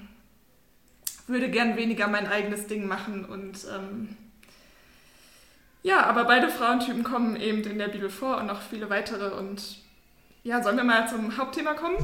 würde 1.27 1.49
gern 1.49 1.77
weniger 1.77 2.07
mein 2.07 2.27
eigenes 2.27 2.67
Ding 2.67 2.85
machen 2.85 3.25
und 3.25 3.65
ähm, 3.73 4.17
ja, 5.83 6.05
aber 6.05 6.25
beide 6.25 6.49
Frauentypen 6.49 7.03
kommen 7.03 7.35
eben 7.35 7.61
in 7.63 7.77
der 7.77 7.89
Bibel 7.89 8.09
vor 8.09 8.37
und 8.37 8.47
noch 8.47 8.61
viele 8.61 8.89
weitere 8.89 9.35
und 9.35 9.77
ja, 10.43 10.61
sollen 10.61 10.77
wir 10.77 10.83
mal 10.83 11.07
zum 11.07 11.37
Hauptthema 11.37 11.73
kommen? 11.73 11.97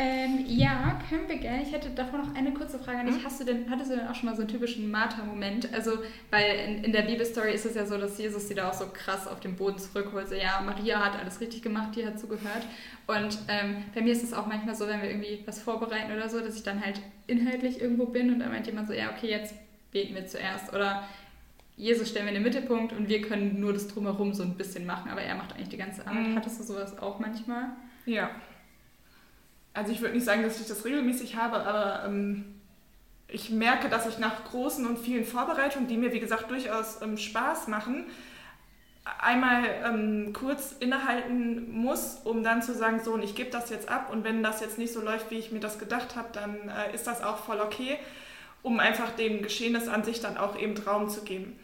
Ähm, 0.00 0.44
ja, 0.46 1.00
können 1.08 1.28
wir 1.28 1.38
gerne. 1.38 1.62
Ich 1.62 1.72
hätte 1.72 1.90
davor 1.90 2.20
noch 2.20 2.34
eine 2.36 2.54
kurze 2.54 2.78
Frage 2.78 2.98
an 2.98 3.06
dich. 3.06 3.16
Mhm. 3.16 3.24
Hast 3.24 3.40
du 3.40 3.44
denn, 3.44 3.68
hattest 3.68 3.90
du 3.90 3.96
denn 3.96 4.06
auch 4.06 4.14
schon 4.14 4.28
mal 4.28 4.36
so 4.36 4.42
einen 4.42 4.50
typischen 4.50 4.88
Martha-Moment? 4.92 5.74
Also, 5.74 5.98
weil 6.30 6.54
in, 6.68 6.84
in 6.84 6.92
der 6.92 7.02
Bibelstory 7.02 7.52
ist 7.52 7.66
es 7.66 7.74
ja 7.74 7.84
so, 7.84 7.98
dass 7.98 8.16
Jesus 8.16 8.46
sie 8.46 8.54
da 8.54 8.68
auch 8.68 8.74
so 8.74 8.86
krass 8.92 9.26
auf 9.26 9.40
den 9.40 9.56
Boden 9.56 9.78
zurückholt. 9.78 10.28
So, 10.28 10.36
ja, 10.36 10.62
Maria 10.64 11.04
hat 11.04 11.18
alles 11.18 11.40
richtig 11.40 11.62
gemacht, 11.62 11.96
die 11.96 12.06
hat 12.06 12.20
zugehört. 12.20 12.64
Und 13.08 13.38
ähm, 13.48 13.82
bei 13.92 14.00
mir 14.00 14.12
ist 14.12 14.22
es 14.22 14.32
auch 14.32 14.46
manchmal 14.46 14.76
so, 14.76 14.86
wenn 14.86 15.02
wir 15.02 15.10
irgendwie 15.10 15.42
was 15.46 15.60
vorbereiten 15.60 16.12
oder 16.12 16.28
so, 16.28 16.38
dass 16.38 16.54
ich 16.54 16.62
dann 16.62 16.84
halt 16.84 17.00
inhaltlich 17.26 17.80
irgendwo 17.80 18.06
bin 18.06 18.32
und 18.32 18.38
dann 18.38 18.50
meint 18.50 18.68
jemand 18.68 18.86
so, 18.86 18.94
ja, 18.94 19.10
okay, 19.10 19.28
jetzt 19.28 19.52
beten 19.90 20.14
wir 20.14 20.26
zuerst. 20.26 20.72
Oder 20.72 21.08
Jesus 21.78 22.10
stellen 22.10 22.26
wir 22.26 22.32
in 22.32 22.42
den 22.42 22.44
Mittelpunkt 22.44 22.92
und 22.92 23.08
wir 23.08 23.22
können 23.22 23.58
nur 23.58 23.72
das 23.72 23.88
Drumherum 23.88 24.34
so 24.34 24.42
ein 24.42 24.56
bisschen 24.56 24.84
machen, 24.84 25.10
aber 25.10 25.22
er 25.22 25.36
macht 25.36 25.54
eigentlich 25.54 25.70
die 25.70 25.78
ganze 25.78 26.06
Arbeit. 26.06 26.26
Mhm. 26.26 26.36
Hattest 26.36 26.60
du 26.60 26.64
sowas 26.64 26.98
auch 26.98 27.18
manchmal? 27.18 27.70
Ja, 28.04 28.30
also 29.78 29.92
ich 29.92 30.00
würde 30.00 30.14
nicht 30.14 30.24
sagen, 30.24 30.42
dass 30.42 30.60
ich 30.60 30.66
das 30.66 30.84
regelmäßig 30.84 31.36
habe, 31.36 31.60
aber 31.60 32.04
ähm, 32.04 32.44
ich 33.28 33.50
merke, 33.50 33.88
dass 33.88 34.08
ich 34.08 34.18
nach 34.18 34.44
großen 34.44 34.84
und 34.84 34.98
vielen 34.98 35.24
Vorbereitungen, 35.24 35.86
die 35.86 35.96
mir 35.96 36.12
wie 36.12 36.18
gesagt 36.18 36.50
durchaus 36.50 37.00
ähm, 37.00 37.16
Spaß 37.16 37.68
machen, 37.68 38.06
einmal 39.20 39.62
ähm, 39.86 40.32
kurz 40.32 40.74
innehalten 40.80 41.72
muss, 41.72 42.16
um 42.24 42.42
dann 42.42 42.60
zu 42.60 42.74
sagen, 42.74 43.00
so, 43.04 43.12
und 43.12 43.22
ich 43.22 43.36
gebe 43.36 43.50
das 43.50 43.70
jetzt 43.70 43.88
ab 43.88 44.10
und 44.10 44.24
wenn 44.24 44.42
das 44.42 44.60
jetzt 44.60 44.78
nicht 44.78 44.92
so 44.92 45.00
läuft, 45.00 45.30
wie 45.30 45.38
ich 45.38 45.52
mir 45.52 45.60
das 45.60 45.78
gedacht 45.78 46.16
habe, 46.16 46.28
dann 46.32 46.56
äh, 46.68 46.92
ist 46.92 47.06
das 47.06 47.22
auch 47.22 47.36
voll 47.38 47.60
okay, 47.60 47.98
um 48.62 48.80
einfach 48.80 49.12
dem 49.12 49.42
Geschehnis 49.42 49.86
an 49.86 50.02
sich 50.02 50.20
dann 50.20 50.36
auch 50.36 50.58
eben 50.58 50.76
Raum 50.76 51.08
zu 51.08 51.22
geben 51.22 51.56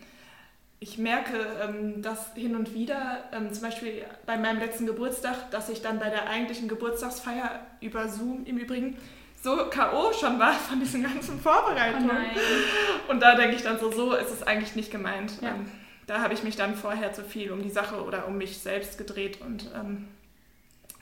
ich 0.84 0.98
merke 0.98 1.46
ähm, 1.62 2.02
dass 2.02 2.34
hin 2.34 2.54
und 2.54 2.74
wieder, 2.74 3.24
ähm, 3.32 3.50
zum 3.50 3.62
Beispiel 3.62 4.04
bei 4.26 4.36
meinem 4.36 4.58
letzten 4.58 4.84
Geburtstag, 4.84 5.50
dass 5.50 5.70
ich 5.70 5.80
dann 5.80 5.98
bei 5.98 6.10
der 6.10 6.28
eigentlichen 6.28 6.68
Geburtstagsfeier 6.68 7.60
über 7.80 8.06
Zoom 8.10 8.44
im 8.44 8.58
Übrigen 8.58 8.98
so 9.42 9.56
K.O. 9.70 10.12
schon 10.12 10.38
war 10.38 10.52
von 10.52 10.80
diesen 10.80 11.02
ganzen 11.02 11.40
Vorbereitungen. 11.40 12.10
Oh 12.10 13.10
und 13.12 13.20
da 13.20 13.34
denke 13.34 13.56
ich 13.56 13.62
dann 13.62 13.78
so, 13.80 13.90
so 13.90 14.12
ist 14.14 14.30
es 14.30 14.42
eigentlich 14.42 14.76
nicht 14.76 14.90
gemeint. 14.90 15.40
Ja. 15.40 15.52
Ähm, 15.52 15.70
da 16.06 16.20
habe 16.20 16.34
ich 16.34 16.42
mich 16.42 16.56
dann 16.56 16.74
vorher 16.74 17.14
zu 17.14 17.22
viel 17.22 17.50
um 17.50 17.62
die 17.62 17.70
Sache 17.70 18.04
oder 18.04 18.28
um 18.28 18.36
mich 18.36 18.58
selbst 18.58 18.98
gedreht 18.98 19.40
und 19.40 19.70
ähm, 19.74 20.08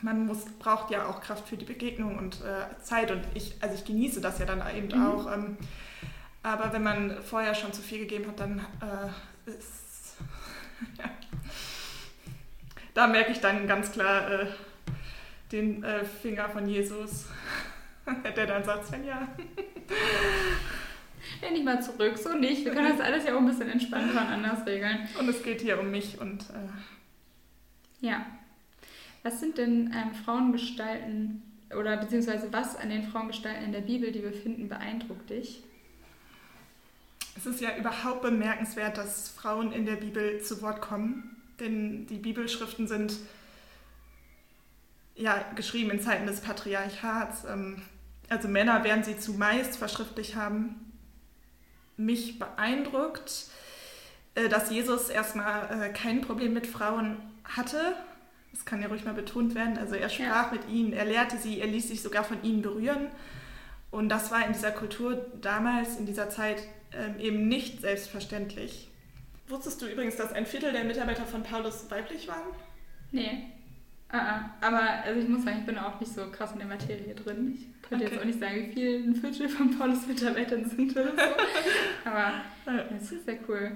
man 0.01 0.27
muss, 0.27 0.45
braucht 0.61 0.93
ja 0.93 1.07
auch 1.07 1.21
Kraft 1.21 1.49
für 1.49 1.57
die 1.57 1.65
Begegnung 1.65 2.19
und 2.19 2.37
äh, 2.43 2.83
Zeit 2.85 3.11
und 3.11 3.23
ich, 3.35 3.57
also 3.61 3.75
ich 3.75 3.85
genieße 3.85 4.21
das 4.21 4.39
ja 4.39 4.47
dann 4.47 4.63
eben 4.77 4.97
mhm. 4.97 5.07
auch. 5.07 5.33
Ähm, 5.33 5.57
aber 6.45 6.73
wenn 6.73 6.85
man 6.85 7.21
vorher 7.23 7.57
schon 7.57 7.73
zu 7.73 7.83
viel 7.83 7.99
gegeben 7.99 8.29
hat, 8.29 8.39
dann 8.39 8.61
äh, 8.81 9.09
ist, 9.47 10.17
ja. 10.99 11.11
Da 12.95 13.07
merke 13.07 13.33
ich 13.33 13.41
dann 13.41 13.67
ganz 13.67 13.93
klar 13.93 14.31
äh, 14.31 14.47
den 15.51 15.83
äh, 15.83 16.05
Finger 16.05 16.49
von 16.49 16.67
Jesus, 16.69 17.27
der 18.37 18.47
dann 18.47 18.65
sagt, 18.65 18.87
Svenja. 18.87 19.29
Nenn 21.41 21.55
ich 21.55 21.65
mal 21.65 21.81
zurück, 21.83 22.19
so 22.19 22.35
nicht. 22.35 22.65
Wir 22.65 22.73
können 22.73 22.97
das 22.97 23.01
alles 23.01 23.25
ja 23.25 23.35
auch 23.35 23.39
ein 23.39 23.47
bisschen 23.47 23.71
entspannter 23.71 24.21
und 24.21 24.27
anders 24.27 24.67
regeln. 24.67 25.09
Und 25.19 25.29
es 25.29 25.43
geht 25.43 25.61
hier 25.61 25.79
um 25.79 25.91
mich 25.91 26.21
und. 26.21 26.43
Äh, 26.51 28.07
ja. 28.07 28.27
Was 29.23 29.39
sind 29.39 29.57
denn 29.57 29.95
ähm, 29.95 30.15
Frauengestalten 30.15 31.43
oder 31.79 31.97
beziehungsweise 31.97 32.53
was 32.53 32.77
an 32.77 32.91
den 32.91 33.05
Frauengestalten 33.05 33.65
in 33.65 33.73
der 33.73 33.83
Bibel, 33.83 34.11
die 34.11 34.23
wir 34.23 34.33
finden, 34.33 34.69
beeindruckt 34.69 35.31
dich? 35.31 35.63
Es 37.37 37.47
ist 37.47 37.61
ja 37.61 37.77
überhaupt 37.77 38.23
bemerkenswert, 38.23 38.99
dass 38.99 39.29
Frauen 39.29 39.73
in 39.73 39.87
der 39.87 39.97
Bibel 39.97 40.41
zu 40.43 40.61
Wort 40.63 40.81
kommen, 40.81 41.37
denn 41.61 42.07
die 42.07 42.19
Bibelschriften 42.19 42.87
sind 42.87 43.17
ja 45.15 45.45
geschrieben 45.55 45.91
in 45.91 46.01
Zeiten 46.01 46.27
des 46.27 46.41
Patriarchats. 46.41 47.45
Ähm, 47.45 47.83
also 48.29 48.49
Männer 48.49 48.85
werden 48.85 49.05
sie 49.05 49.19
zumeist 49.19 49.77
verschriftlich 49.77 50.37
haben. 50.37 50.93
Mich 51.97 52.39
beeindruckt, 52.39 53.47
äh, 54.35 54.49
dass 54.49 54.71
Jesus 54.71 55.09
erstmal 55.09 55.83
äh, 55.83 55.89
kein 55.93 56.21
Problem 56.21 56.53
mit 56.53 56.67
Frauen 56.67 57.17
hatte. 57.45 57.95
Das 58.53 58.65
kann 58.65 58.83
ja 58.83 58.89
ruhig 58.89 59.05
mal 59.05 59.15
betont 59.15 59.55
werden. 59.55 59.79
Also 59.79 59.95
er 59.95 60.09
sprach 60.09 60.53
ja. 60.53 60.53
mit 60.53 60.69
ihnen, 60.69 60.93
er 60.93 61.05
lehrte 61.05 61.39
sie, 61.39 61.61
er 61.61 61.67
ließ 61.67 61.89
sich 61.89 62.03
sogar 62.03 62.25
von 62.25 62.43
ihnen 62.43 62.63
berühren. 62.63 63.09
Und 63.91 64.09
das 64.09 64.31
war 64.31 64.47
in 64.47 64.53
dieser 64.53 64.71
Kultur 64.71 65.27
damals, 65.41 65.99
in 65.99 66.07
dieser 66.07 66.31
Zeit 66.31 66.63
ähm, 66.97 67.19
eben 67.19 67.49
nicht 67.49 67.81
selbstverständlich. 67.81 68.89
Wusstest 69.49 69.83
du 69.83 69.87
übrigens, 69.87 70.17
dass 70.17 70.33
ein 70.33 70.47
Viertel 70.47 70.73
der 70.73 70.85
Mitarbeiter 70.85 71.25
von 71.25 71.43
Paulus 71.43 71.91
weiblich 71.91 72.29
waren? 72.29 72.49
Nee. 73.11 73.45
Uh 74.13 74.17
-uh. 74.17 74.41
Aber 74.61 74.81
also 75.05 75.21
ich 75.21 75.29
muss 75.29 75.45
sagen, 75.45 75.59
ich 75.61 75.67
bin 75.67 75.79
auch 75.79 75.99
nicht 76.01 76.13
so 76.13 76.31
krass 76.31 76.53
in 76.53 76.59
der 76.59 76.69
Materie 76.69 77.15
drin. 77.15 77.59
Ich 77.59 77.89
könnte 77.89 78.05
okay. 78.05 78.15
jetzt 78.15 78.23
auch 78.23 78.27
nicht 78.27 78.41
sagen, 78.41 78.69
wie 78.69 78.73
viel 78.73 79.05
ein 79.05 79.15
Viertel 79.15 79.49
von 79.49 79.79
Paulus 79.79 80.07
Mitarbeitern 80.07 80.69
sind 80.69 80.93
oder 80.93 81.11
so. 81.11 81.23
Aber 82.05 82.43
das 82.91 83.13
ist 83.13 83.25
sehr 83.25 83.39
cool. 83.49 83.73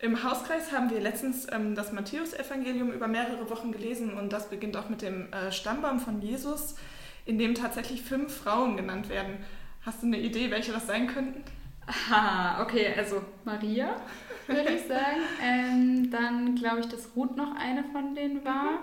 Im 0.00 0.22
Hauskreis 0.22 0.70
haben 0.70 0.90
wir 0.90 1.00
letztens 1.00 1.46
ähm, 1.50 1.74
das 1.74 1.92
Matthäusevangelium 1.92 2.92
über 2.92 3.08
mehrere 3.08 3.50
Wochen 3.50 3.72
gelesen 3.72 4.12
und 4.12 4.32
das 4.32 4.48
beginnt 4.48 4.76
auch 4.76 4.88
mit 4.88 5.02
dem 5.02 5.32
äh, 5.32 5.50
Stammbaum 5.50 5.98
von 5.98 6.22
Jesus, 6.22 6.76
in 7.24 7.38
dem 7.38 7.54
tatsächlich 7.56 8.02
fünf 8.02 8.32
Frauen 8.32 8.76
genannt 8.76 9.08
werden. 9.08 9.38
Hast 9.82 10.02
du 10.02 10.06
eine 10.06 10.20
Idee, 10.20 10.52
welche 10.52 10.70
das 10.70 10.86
sein 10.86 11.08
könnten? 11.08 11.42
Aha, 11.88 12.62
okay, 12.62 12.92
also 12.96 13.22
Maria, 13.44 13.96
würde 14.46 14.72
ich 14.74 14.86
sagen. 14.86 15.22
Ähm, 15.42 16.10
dann 16.10 16.56
glaube 16.56 16.80
ich, 16.80 16.88
dass 16.88 17.10
Ruth 17.16 17.36
noch 17.36 17.54
eine 17.56 17.84
von 17.84 18.14
denen 18.14 18.44
war. 18.44 18.80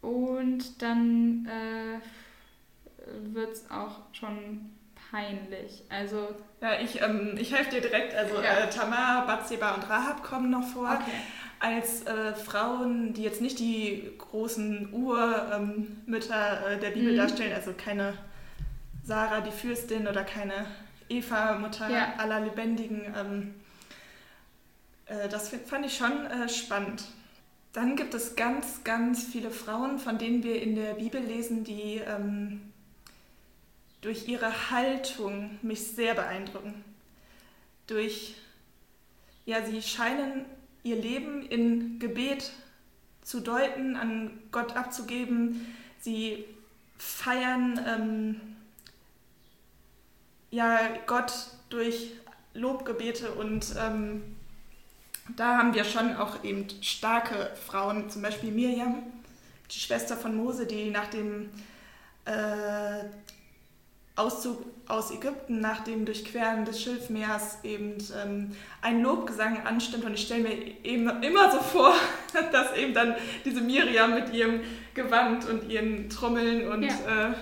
Und 0.00 0.80
dann 0.80 1.46
äh, 1.46 3.34
wird 3.34 3.52
es 3.52 3.70
auch 3.70 3.98
schon 4.12 4.70
peinlich. 5.10 5.82
Also. 5.88 6.28
Ja, 6.60 6.80
ich, 6.80 7.02
ähm, 7.02 7.34
ich 7.38 7.52
helfe 7.52 7.70
dir 7.70 7.80
direkt. 7.80 8.14
Also 8.14 8.36
ja. 8.36 8.60
äh, 8.60 8.70
Tamar, 8.70 9.26
Bathseba 9.26 9.74
und 9.74 9.88
Rahab 9.88 10.22
kommen 10.22 10.50
noch 10.50 10.66
vor. 10.66 10.88
Okay. 10.88 11.10
Als 11.58 12.06
äh, 12.06 12.34
Frauen, 12.34 13.12
die 13.14 13.22
jetzt 13.22 13.40
nicht 13.40 13.58
die 13.58 14.12
großen 14.18 14.92
Urmütter 14.92 16.70
äh, 16.70 16.78
der 16.78 16.90
Bibel 16.90 17.12
mhm. 17.12 17.16
darstellen, 17.16 17.54
also 17.54 17.72
keine 17.72 18.14
Sarah, 19.04 19.40
die 19.40 19.50
Fürstin 19.50 20.06
oder 20.06 20.22
keine 20.22 20.66
Eva, 21.08 21.58
Mutter 21.58 21.88
ja. 21.88 22.14
aller 22.18 22.40
Lebendigen. 22.40 23.14
Ähm, 23.16 23.54
äh, 25.06 25.28
das 25.28 25.48
fand 25.48 25.86
ich 25.86 25.96
schon 25.96 26.26
äh, 26.26 26.48
spannend. 26.48 27.04
Dann 27.72 27.94
gibt 27.94 28.14
es 28.14 28.36
ganz, 28.36 28.84
ganz 28.84 29.24
viele 29.24 29.50
Frauen, 29.50 29.98
von 29.98 30.18
denen 30.18 30.42
wir 30.42 30.62
in 30.62 30.74
der 30.76 30.94
Bibel 30.94 31.20
lesen, 31.20 31.62
die 31.62 32.00
ähm, 32.06 32.72
durch 34.00 34.28
ihre 34.28 34.70
Haltung 34.70 35.58
mich 35.62 35.86
sehr 35.88 36.14
beeindrucken. 36.14 36.84
Durch, 37.86 38.36
ja, 39.44 39.64
sie 39.64 39.82
scheinen 39.82 40.46
ihr 40.84 40.96
Leben 40.96 41.42
in 41.42 41.98
Gebet 41.98 42.50
zu 43.22 43.40
deuten, 43.40 43.96
an 43.96 44.38
Gott 44.52 44.76
abzugeben. 44.76 45.74
Sie 45.98 46.44
feiern 46.96 47.78
ähm, 47.86 48.55
ja 50.50 50.78
Gott 51.06 51.32
durch 51.68 52.12
Lobgebete 52.54 53.32
und 53.32 53.74
ähm, 53.78 54.22
da 55.34 55.58
haben 55.58 55.74
wir 55.74 55.84
schon 55.84 56.16
auch 56.16 56.44
eben 56.44 56.66
starke 56.82 57.50
Frauen, 57.66 58.08
zum 58.10 58.22
Beispiel 58.22 58.52
Miriam, 58.52 59.02
die 59.70 59.78
Schwester 59.78 60.16
von 60.16 60.36
Mose, 60.36 60.66
die 60.66 60.90
nach 60.90 61.08
dem 61.08 61.50
äh, 62.24 63.04
Auszug 64.14 64.64
aus 64.88 65.10
Ägypten, 65.10 65.60
nach 65.60 65.84
dem 65.84 66.06
Durchqueren 66.06 66.64
des 66.64 66.82
Schilfmeers 66.82 67.58
eben 67.64 67.98
ähm, 68.22 68.52
einen 68.80 69.02
Lobgesang 69.02 69.66
anstimmt. 69.66 70.04
Und 70.04 70.14
ich 70.14 70.22
stelle 70.22 70.44
mir 70.44 70.84
eben 70.84 71.22
immer 71.22 71.52
so 71.52 71.58
vor, 71.58 71.94
dass 72.52 72.74
eben 72.76 72.94
dann 72.94 73.14
diese 73.44 73.60
Miriam 73.60 74.14
mit 74.14 74.32
ihrem 74.32 74.60
Gewand 74.94 75.44
und 75.46 75.68
ihren 75.70 76.08
Trommeln 76.08 76.68
und 76.68 76.84
ja. 76.84 77.30
äh, 77.30 77.34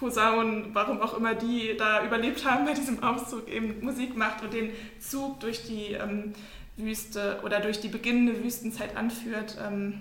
Posaunen, 0.00 0.70
warum 0.72 1.02
auch 1.02 1.14
immer 1.14 1.34
die 1.34 1.76
da 1.76 2.02
überlebt 2.02 2.48
haben 2.50 2.64
bei 2.64 2.72
diesem 2.72 3.02
Auszug, 3.02 3.46
eben 3.48 3.84
Musik 3.84 4.16
macht 4.16 4.42
und 4.42 4.54
den 4.54 4.70
Zug 4.98 5.40
durch 5.40 5.64
die 5.66 5.92
ähm, 5.92 6.32
Wüste 6.78 7.38
oder 7.44 7.60
durch 7.60 7.80
die 7.80 7.88
beginnende 7.88 8.42
Wüstenzeit 8.42 8.96
anführt. 8.96 9.58
Ähm, 9.62 10.00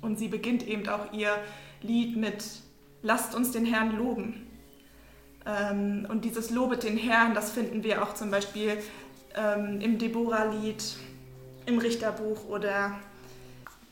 und 0.00 0.18
sie 0.18 0.28
beginnt 0.28 0.66
eben 0.66 0.88
auch 0.88 1.12
ihr 1.12 1.36
Lied 1.82 2.16
mit 2.16 2.44
Lasst 3.02 3.34
uns 3.34 3.52
den 3.52 3.66
Herrn 3.66 3.96
loben. 3.96 4.46
Ähm, 5.46 6.06
und 6.08 6.24
dieses 6.24 6.50
Lobet 6.50 6.82
den 6.82 6.96
Herrn, 6.96 7.34
das 7.34 7.52
finden 7.52 7.84
wir 7.84 8.02
auch 8.02 8.14
zum 8.14 8.30
Beispiel 8.30 8.78
ähm, 9.36 9.82
im 9.82 9.98
Deborah-Lied, 9.98 10.96
im 11.66 11.78
Richterbuch 11.78 12.48
oder 12.48 12.98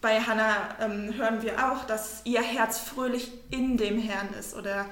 bei 0.00 0.20
Hannah 0.20 0.76
ähm, 0.80 1.14
hören 1.14 1.42
wir 1.42 1.72
auch, 1.72 1.84
dass 1.84 2.22
ihr 2.24 2.42
Herz 2.42 2.78
fröhlich 2.78 3.32
in 3.50 3.76
dem 3.76 3.98
Herrn 3.98 4.32
ist. 4.38 4.54
Oder 4.54 4.86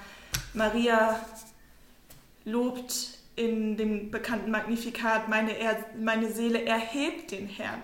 Maria 0.52 1.20
lobt 2.44 3.18
in 3.36 3.76
dem 3.76 4.10
bekannten 4.10 4.50
Magnifikat, 4.50 5.28
meine, 5.28 5.56
er 5.58 5.76
meine 5.98 6.30
Seele 6.30 6.64
erhebt 6.64 7.32
den 7.32 7.48
Herrn. 7.48 7.82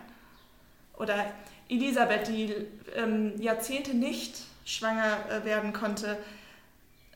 Oder 0.97 1.33
Elisabeth, 1.69 2.29
die 2.29 2.55
ähm, 2.95 3.41
Jahrzehnte 3.41 3.95
nicht 3.95 4.43
schwanger 4.65 5.19
äh, 5.31 5.45
werden 5.45 5.73
konnte, 5.73 6.19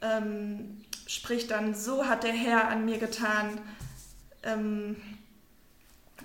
ähm, 0.00 0.80
spricht 1.06 1.50
dann, 1.50 1.74
so 1.74 2.06
hat 2.06 2.24
der 2.24 2.32
Herr 2.32 2.68
an 2.68 2.84
mir 2.84 2.98
getan 2.98 3.60
ähm, 4.42 4.96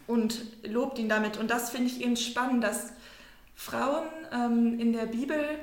und 0.08 0.42
lobt 0.64 0.98
ihn 1.00 1.10
damit. 1.10 1.38
Und 1.38 1.52
das 1.52 1.70
finde 1.70 1.88
ich 1.88 2.02
eben 2.02 2.16
spannend, 2.16 2.64
dass 2.64 2.94
Frauen 3.60 4.08
ähm, 4.32 4.80
in 4.80 4.94
der 4.94 5.06
Bibel 5.06 5.60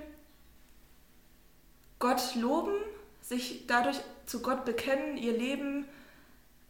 Gott 1.98 2.34
loben, 2.34 2.74
sich 3.22 3.66
dadurch 3.66 3.96
zu 4.26 4.42
Gott 4.42 4.66
bekennen, 4.66 5.16
ihr 5.16 5.32
Leben 5.32 5.86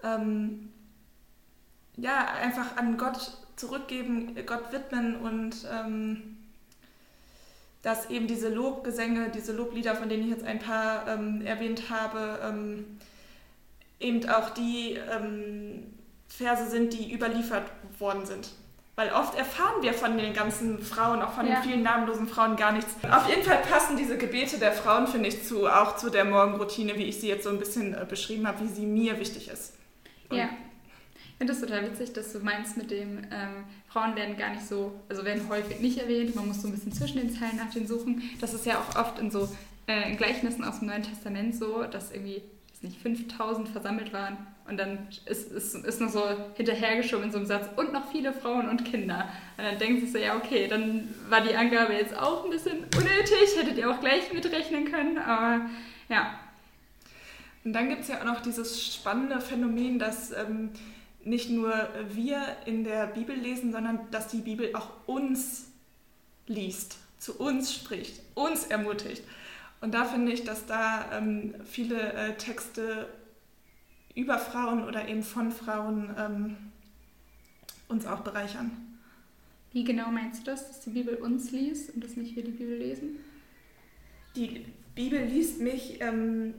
ähm, 0.04 0.72
ja, 1.96 2.28
einfach 2.40 2.76
an 2.76 2.96
Gott 2.96 3.38
zurückgeben, 3.56 4.36
Gott 4.46 4.70
widmen 4.70 5.16
und 5.16 5.66
ähm, 5.68 6.36
dass 7.82 8.08
eben 8.08 8.28
diese 8.28 8.48
Lobgesänge, 8.48 9.30
diese 9.30 9.52
Loblieder, 9.52 9.96
von 9.96 10.08
denen 10.08 10.22
ich 10.22 10.30
jetzt 10.30 10.44
ein 10.44 10.60
paar 10.60 11.08
ähm, 11.08 11.44
erwähnt 11.44 11.90
habe, 11.90 12.38
ähm, 12.44 12.98
eben 13.98 14.28
auch 14.30 14.50
die 14.50 14.92
ähm, 14.92 15.92
Verse 16.28 16.70
sind, 16.70 16.92
die 16.92 17.12
überliefert 17.12 17.68
worden 17.98 18.26
sind. 18.26 18.50
Weil 18.96 19.12
oft 19.12 19.36
erfahren 19.36 19.82
wir 19.82 19.92
von 19.92 20.16
den 20.16 20.32
ganzen 20.32 20.78
Frauen, 20.78 21.20
auch 21.20 21.34
von 21.34 21.46
ja. 21.46 21.56
den 21.56 21.62
vielen 21.62 21.82
namenlosen 21.82 22.26
Frauen 22.26 22.56
gar 22.56 22.72
nichts. 22.72 22.94
Auf 23.10 23.28
jeden 23.28 23.42
Fall 23.42 23.58
passen 23.58 23.98
diese 23.98 24.16
Gebete 24.16 24.58
der 24.58 24.72
Frauen, 24.72 25.06
finde 25.06 25.28
ich, 25.28 25.44
zu, 25.44 25.66
auch 25.66 25.96
zu 25.96 26.08
der 26.08 26.24
Morgenroutine, 26.24 26.96
wie 26.96 27.04
ich 27.04 27.20
sie 27.20 27.28
jetzt 27.28 27.44
so 27.44 27.50
ein 27.50 27.58
bisschen 27.58 27.92
äh, 27.92 28.06
beschrieben 28.08 28.46
habe, 28.46 28.64
wie 28.64 28.68
sie 28.68 28.86
mir 28.86 29.20
wichtig 29.20 29.48
ist. 29.48 29.74
Und 30.30 30.38
ja. 30.38 30.48
Ich 31.14 31.38
finde 31.38 31.52
es 31.52 31.60
total 31.60 31.82
witzig, 31.82 32.14
dass 32.14 32.32
du 32.32 32.38
meinst 32.38 32.78
mit 32.78 32.90
dem, 32.90 33.18
ähm, 33.30 33.64
Frauen 33.88 34.16
werden 34.16 34.38
gar 34.38 34.48
nicht 34.48 34.66
so, 34.66 34.98
also 35.10 35.26
werden 35.26 35.46
häufig 35.50 35.80
nicht 35.80 35.98
erwähnt, 35.98 36.34
man 36.34 36.48
muss 36.48 36.62
so 36.62 36.68
ein 36.68 36.72
bisschen 36.72 36.94
zwischen 36.94 37.18
den 37.18 37.30
Zeilen 37.30 37.56
nach 37.56 37.70
denen 37.70 37.86
suchen. 37.86 38.22
Das 38.40 38.54
ist 38.54 38.64
ja 38.64 38.78
auch 38.78 38.96
oft 38.96 39.18
in 39.18 39.30
so 39.30 39.46
äh, 39.86 40.10
in 40.10 40.16
Gleichnissen 40.16 40.64
aus 40.64 40.78
dem 40.78 40.88
Neuen 40.88 41.02
Testament 41.02 41.54
so, 41.54 41.82
dass 41.82 42.12
irgendwie, 42.12 42.42
weiß 42.72 42.82
nicht, 42.82 42.98
5000 43.02 43.68
versammelt 43.68 44.14
waren 44.14 44.38
und 44.68 44.76
dann 44.76 45.08
ist, 45.26 45.52
ist, 45.52 45.74
ist 45.74 46.00
nur 46.00 46.08
so 46.08 46.22
hinterhergeschoben 46.54 47.26
in 47.26 47.30
so 47.32 47.38
einem 47.38 47.46
Satz 47.46 47.68
und 47.76 47.92
noch 47.92 48.10
viele 48.10 48.32
Frauen 48.32 48.68
und 48.68 48.84
Kinder. 48.84 49.28
Und 49.56 49.64
dann 49.64 49.78
denkt 49.78 50.00
sich 50.00 50.12
so, 50.12 50.18
ja 50.18 50.36
okay, 50.36 50.66
dann 50.68 51.14
war 51.28 51.40
die 51.40 51.54
Angabe 51.54 51.94
jetzt 51.94 52.16
auch 52.16 52.44
ein 52.44 52.50
bisschen 52.50 52.78
unnötig, 52.96 53.56
hättet 53.56 53.78
ihr 53.78 53.90
auch 53.90 54.00
gleich 54.00 54.32
mitrechnen 54.32 54.90
können, 54.90 55.18
aber 55.18 55.66
ja. 56.08 56.38
Und 57.64 57.72
dann 57.72 57.88
gibt 57.88 58.02
es 58.02 58.08
ja 58.08 58.20
auch 58.20 58.24
noch 58.24 58.42
dieses 58.42 58.94
spannende 58.94 59.40
Phänomen, 59.40 59.98
dass 59.98 60.32
ähm, 60.32 60.70
nicht 61.24 61.50
nur 61.50 61.88
wir 62.10 62.40
in 62.64 62.84
der 62.84 63.08
Bibel 63.08 63.34
lesen, 63.34 63.72
sondern 63.72 64.00
dass 64.10 64.28
die 64.28 64.38
Bibel 64.38 64.74
auch 64.74 64.90
uns 65.06 65.66
liest, 66.46 66.98
zu 67.18 67.38
uns 67.38 67.74
spricht, 67.74 68.20
uns 68.34 68.66
ermutigt. 68.66 69.24
Und 69.80 69.92
da 69.94 70.04
finde 70.04 70.32
ich, 70.32 70.44
dass 70.44 70.66
da 70.66 71.10
ähm, 71.12 71.54
viele 71.64 72.12
äh, 72.12 72.34
Texte 72.34 73.08
über 74.16 74.38
Frauen 74.38 74.82
oder 74.84 75.06
eben 75.06 75.22
von 75.22 75.52
Frauen 75.52 76.12
ähm, 76.18 76.56
uns 77.86 78.06
auch 78.06 78.20
bereichern. 78.20 78.72
Wie 79.72 79.84
genau 79.84 80.10
meinst 80.10 80.40
du 80.40 80.50
das, 80.50 80.66
dass 80.66 80.80
die 80.80 80.90
Bibel 80.90 81.14
uns 81.16 81.52
liest 81.52 81.94
und 81.94 82.02
dass 82.02 82.16
nicht 82.16 82.34
wir 82.34 82.42
die 82.42 82.50
Bibel 82.50 82.78
lesen? 82.78 83.18
Die 84.34 84.64
Bibel 84.94 85.22
liest 85.22 85.60
mich, 85.60 86.00
ähm, 86.00 86.54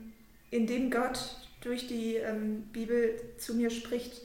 indem 0.50 0.90
Gott 0.90 1.36
durch 1.60 1.88
die 1.88 2.14
ähm, 2.14 2.62
Bibel 2.72 3.20
zu 3.36 3.54
mir 3.54 3.70
spricht, 3.70 4.22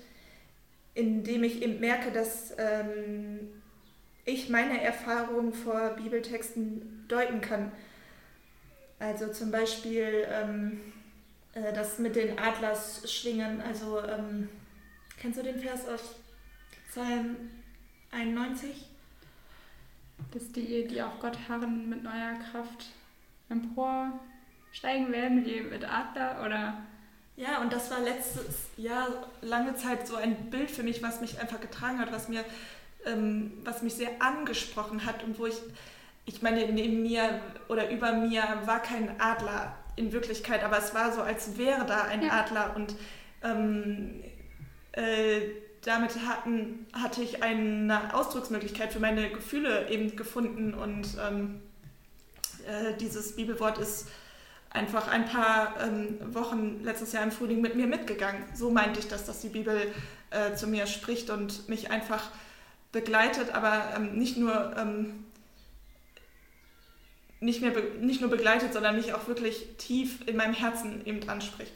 indem 0.93 1.43
ich 1.43 1.63
eben 1.63 1.80
merke, 1.80 2.12
dass 2.12 2.54
ähm, 2.60 3.39
ich 4.26 4.50
meine 4.50 4.80
Erfahrungen 4.80 5.54
vor 5.54 5.96
Bibeltexten 6.02 7.06
deuten 7.08 7.41
kann. 7.41 7.72
Also 9.00 9.30
zum 9.30 9.50
Beispiel 9.50 10.28
ähm, 10.30 10.80
äh, 11.54 11.74
das 11.74 12.00
mit 12.00 12.16
den 12.16 12.38
Adlersschwingen, 12.39 13.62
also 13.62 14.02
ähm, 14.04 14.50
kennst 15.20 15.39
du 15.39 15.44
den 15.44 15.60
Vers 15.60 15.88
aus 15.88 16.16
Psalm 16.89 17.36
91? 18.12 18.89
Dass 20.32 20.52
die, 20.52 20.88
die 20.88 21.02
auf 21.02 21.20
Gott 21.20 21.38
harren, 21.48 21.89
mit 21.89 22.04
neuer 22.04 22.36
Kraft 22.52 22.88
emporsteigen 23.50 25.12
werden, 25.12 25.46
wie 25.46 25.62
mit 25.62 25.86
Adler 25.86 26.44
oder? 26.46 26.78
Ja, 27.36 27.62
und 27.62 27.74
das 27.74 27.89
war 27.89 28.00
letztes 28.00 28.68
Jahr 28.78 29.08
lange 29.42 29.76
Zeit 29.76 30.08
so 30.08 30.16
ein 30.16 30.52
Bild 30.52 30.70
für 30.70 30.84
mich, 30.84 31.02
was 31.02 31.20
mich 31.20 31.39
einfach 31.39 31.60
getragen 31.60 32.00
hat, 32.00 32.12
was 32.12 32.30
mir, 32.30 32.46
ähm, 33.06 33.54
was 33.63 33.82
mich 33.82 33.96
sehr 33.96 34.22
angesprochen 34.22 35.06
hat 35.06 35.24
und 35.24 35.39
wo 35.39 35.48
ich, 35.48 35.60
ich 36.26 36.44
meine, 36.44 36.72
neben 36.72 37.02
mir 37.02 37.42
oder 37.70 37.89
über 37.89 38.13
mir 38.13 38.44
war 38.66 38.82
kein 38.82 39.20
Adler 39.20 39.76
in 39.95 40.12
Wirklichkeit, 40.12 40.63
aber 40.63 40.77
es 40.77 40.93
war 40.93 41.12
so, 41.13 41.21
als 41.21 41.58
wäre 41.58 41.86
da 41.86 42.03
ein 42.03 42.23
ja. 42.23 42.32
Adler 42.32 42.75
und 42.75 42.95
ähm, 43.43 44.23
äh, 44.93 45.41
damit 45.82 46.12
hatten, 46.27 46.86
hatte 46.93 47.21
ich 47.21 47.43
eine 47.43 48.13
Ausdrucksmöglichkeit 48.13 48.93
für 48.93 48.99
meine 48.99 49.29
Gefühle 49.29 49.89
eben 49.89 50.15
gefunden 50.15 50.73
und 50.73 51.08
ähm, 51.27 51.62
äh, 52.67 52.95
dieses 52.97 53.36
Bibelwort 53.36 53.77
ist 53.77 54.08
einfach 54.69 55.08
ein 55.08 55.25
paar 55.25 55.75
ähm, 55.82 56.17
Wochen 56.34 56.84
letztes 56.84 57.12
Jahr 57.12 57.23
im 57.23 57.32
Frühling 57.32 57.62
mit 57.62 57.75
mir 57.75 57.88
mitgegangen. 57.88 58.43
So 58.56 58.71
meinte 58.71 58.99
ich 58.99 59.08
das, 59.08 59.25
dass 59.25 59.41
die 59.41 59.49
Bibel 59.49 59.93
äh, 60.32 60.56
zu 60.56 60.67
mir 60.67 60.88
spricht 60.88 61.29
und 61.29 61.69
mich 61.69 61.91
einfach 61.91 62.32
begleitet, 62.91 63.53
aber 63.53 63.93
ähm, 63.95 64.17
nicht 64.17 64.38
nur 64.38 64.75
ähm, 64.77 65.25
nicht, 67.43 67.62
mehr 67.62 67.73
nicht 67.99 68.21
nur 68.21 68.29
begleitet, 68.29 68.73
sondern 68.73 68.95
mich 68.95 69.13
auch 69.13 69.27
wirklich 69.27 69.67
tief 69.77 70.27
in 70.27 70.38
meinem 70.38 70.53
Herzen 70.53 71.06
eben 71.06 71.27
anspricht. 71.29 71.73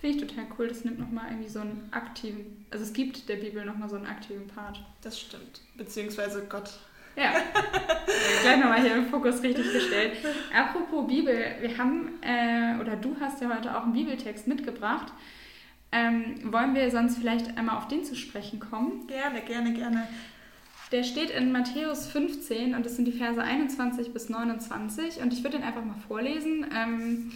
Finde 0.00 0.16
ich 0.16 0.26
total 0.26 0.46
cool. 0.58 0.68
Das 0.68 0.84
nimmt 0.84 0.98
nochmal 0.98 1.26
irgendwie 1.30 1.50
so 1.50 1.60
einen 1.60 1.88
aktiven, 1.90 2.64
also 2.70 2.84
es 2.84 2.92
gibt 2.92 3.28
der 3.28 3.36
Bibel 3.36 3.64
nochmal 3.64 3.88
so 3.88 3.96
einen 3.96 4.06
aktiven 4.06 4.46
Part. 4.46 4.82
Das 5.02 5.20
stimmt. 5.20 5.60
Beziehungsweise 5.76 6.46
Gott. 6.48 6.70
Ja, 7.16 7.32
gleich 8.42 8.58
nochmal 8.58 8.80
hier 8.80 8.94
im 8.94 9.08
Fokus 9.08 9.42
richtig 9.42 9.72
gestellt. 9.72 10.12
Apropos 10.54 11.06
Bibel, 11.06 11.36
wir 11.60 11.76
haben, 11.76 12.18
äh, 12.22 12.80
oder 12.80 12.96
du 12.96 13.16
hast 13.20 13.42
ja 13.42 13.54
heute 13.54 13.76
auch 13.76 13.82
einen 13.82 13.92
Bibeltext 13.92 14.46
mitgebracht. 14.46 15.12
Ähm, 15.92 16.52
wollen 16.52 16.74
wir 16.74 16.88
sonst 16.90 17.18
vielleicht 17.18 17.58
einmal 17.58 17.76
auf 17.76 17.88
den 17.88 18.04
zu 18.04 18.14
sprechen 18.14 18.60
kommen? 18.60 19.06
Gerne, 19.08 19.42
gerne, 19.42 19.74
gerne. 19.74 20.08
Der 20.92 21.04
steht 21.04 21.30
in 21.30 21.52
Matthäus 21.52 22.08
15 22.08 22.74
und 22.74 22.84
das 22.84 22.96
sind 22.96 23.04
die 23.04 23.12
Verse 23.12 23.40
21 23.40 24.12
bis 24.12 24.28
29 24.28 25.20
und 25.20 25.32
ich 25.32 25.44
würde 25.44 25.58
den 25.58 25.66
einfach 25.66 25.84
mal 25.84 26.00
vorlesen. 26.08 26.66
Ähm, 26.74 27.32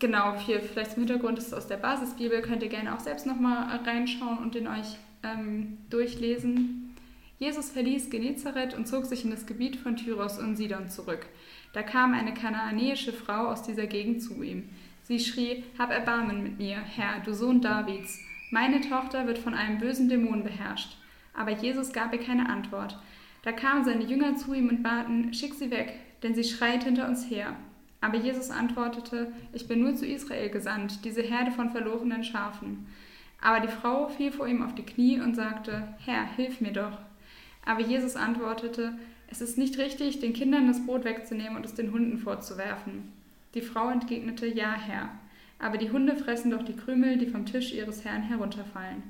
genau, 0.00 0.36
hier 0.38 0.60
vielleicht 0.60 0.92
zum 0.92 1.04
Hintergrund 1.04 1.38
ist 1.38 1.48
es 1.48 1.54
aus 1.54 1.68
der 1.68 1.76
Basisbibel, 1.76 2.42
könnt 2.42 2.64
ihr 2.64 2.68
gerne 2.68 2.94
auch 2.94 3.00
selbst 3.00 3.26
nochmal 3.26 3.80
reinschauen 3.84 4.38
und 4.38 4.56
den 4.56 4.66
euch 4.66 4.96
ähm, 5.22 5.78
durchlesen. 5.88 6.96
Jesus 7.38 7.70
verließ 7.70 8.10
Genezareth 8.10 8.74
und 8.74 8.88
zog 8.88 9.06
sich 9.06 9.24
in 9.24 9.30
das 9.30 9.46
Gebiet 9.46 9.76
von 9.76 9.96
Tyros 9.96 10.38
und 10.38 10.56
Sidon 10.56 10.88
zurück. 10.88 11.26
Da 11.74 11.82
kam 11.82 12.12
eine 12.12 12.34
kanaanäische 12.34 13.12
Frau 13.12 13.48
aus 13.48 13.62
dieser 13.62 13.86
Gegend 13.86 14.22
zu 14.22 14.42
ihm. 14.42 14.68
Sie 15.04 15.20
schrie, 15.20 15.62
Hab 15.78 15.90
Erbarmen 15.90 16.42
mit 16.42 16.58
mir, 16.58 16.76
Herr, 16.76 17.20
du 17.24 17.34
Sohn 17.34 17.60
Davids. 17.60 18.18
Meine 18.50 18.80
Tochter 18.80 19.26
wird 19.26 19.38
von 19.38 19.54
einem 19.54 19.78
bösen 19.78 20.08
Dämon 20.08 20.42
beherrscht. 20.42 20.96
Aber 21.34 21.50
Jesus 21.50 21.92
gab 21.92 22.12
ihr 22.12 22.20
keine 22.20 22.48
Antwort. 22.48 22.98
Da 23.42 23.52
kamen 23.52 23.84
seine 23.84 24.04
Jünger 24.04 24.36
zu 24.36 24.54
ihm 24.54 24.68
und 24.68 24.82
baten, 24.82 25.34
schick 25.34 25.54
sie 25.54 25.70
weg, 25.70 25.98
denn 26.22 26.34
sie 26.34 26.44
schreit 26.44 26.84
hinter 26.84 27.06
uns 27.06 27.28
her. 27.28 27.56
Aber 28.00 28.16
Jesus 28.16 28.50
antwortete, 28.50 29.32
ich 29.52 29.66
bin 29.66 29.80
nur 29.80 29.94
zu 29.94 30.06
Israel 30.06 30.50
gesandt, 30.50 31.04
diese 31.04 31.22
Herde 31.22 31.50
von 31.50 31.70
verlorenen 31.70 32.24
Schafen. 32.24 32.86
Aber 33.40 33.60
die 33.60 33.72
Frau 33.72 34.08
fiel 34.08 34.32
vor 34.32 34.46
ihm 34.46 34.62
auf 34.62 34.74
die 34.74 34.86
Knie 34.86 35.20
und 35.20 35.34
sagte, 35.34 35.88
Herr, 36.04 36.24
hilf 36.36 36.60
mir 36.60 36.72
doch. 36.72 36.98
Aber 37.64 37.80
Jesus 37.80 38.16
antwortete, 38.16 38.98
es 39.28 39.40
ist 39.40 39.58
nicht 39.58 39.78
richtig, 39.78 40.20
den 40.20 40.32
Kindern 40.32 40.66
das 40.66 40.84
Brot 40.84 41.04
wegzunehmen 41.04 41.56
und 41.56 41.64
es 41.64 41.74
den 41.74 41.92
Hunden 41.92 42.18
vorzuwerfen. 42.18 43.12
Die 43.54 43.62
Frau 43.62 43.88
entgegnete, 43.90 44.46
ja, 44.46 44.74
Herr. 44.74 45.10
Aber 45.58 45.78
die 45.78 45.90
Hunde 45.90 46.16
fressen 46.16 46.50
doch 46.50 46.62
die 46.62 46.76
Krümel, 46.76 47.16
die 47.16 47.26
vom 47.26 47.46
Tisch 47.46 47.72
ihres 47.72 48.04
Herrn 48.04 48.22
herunterfallen. 48.22 49.02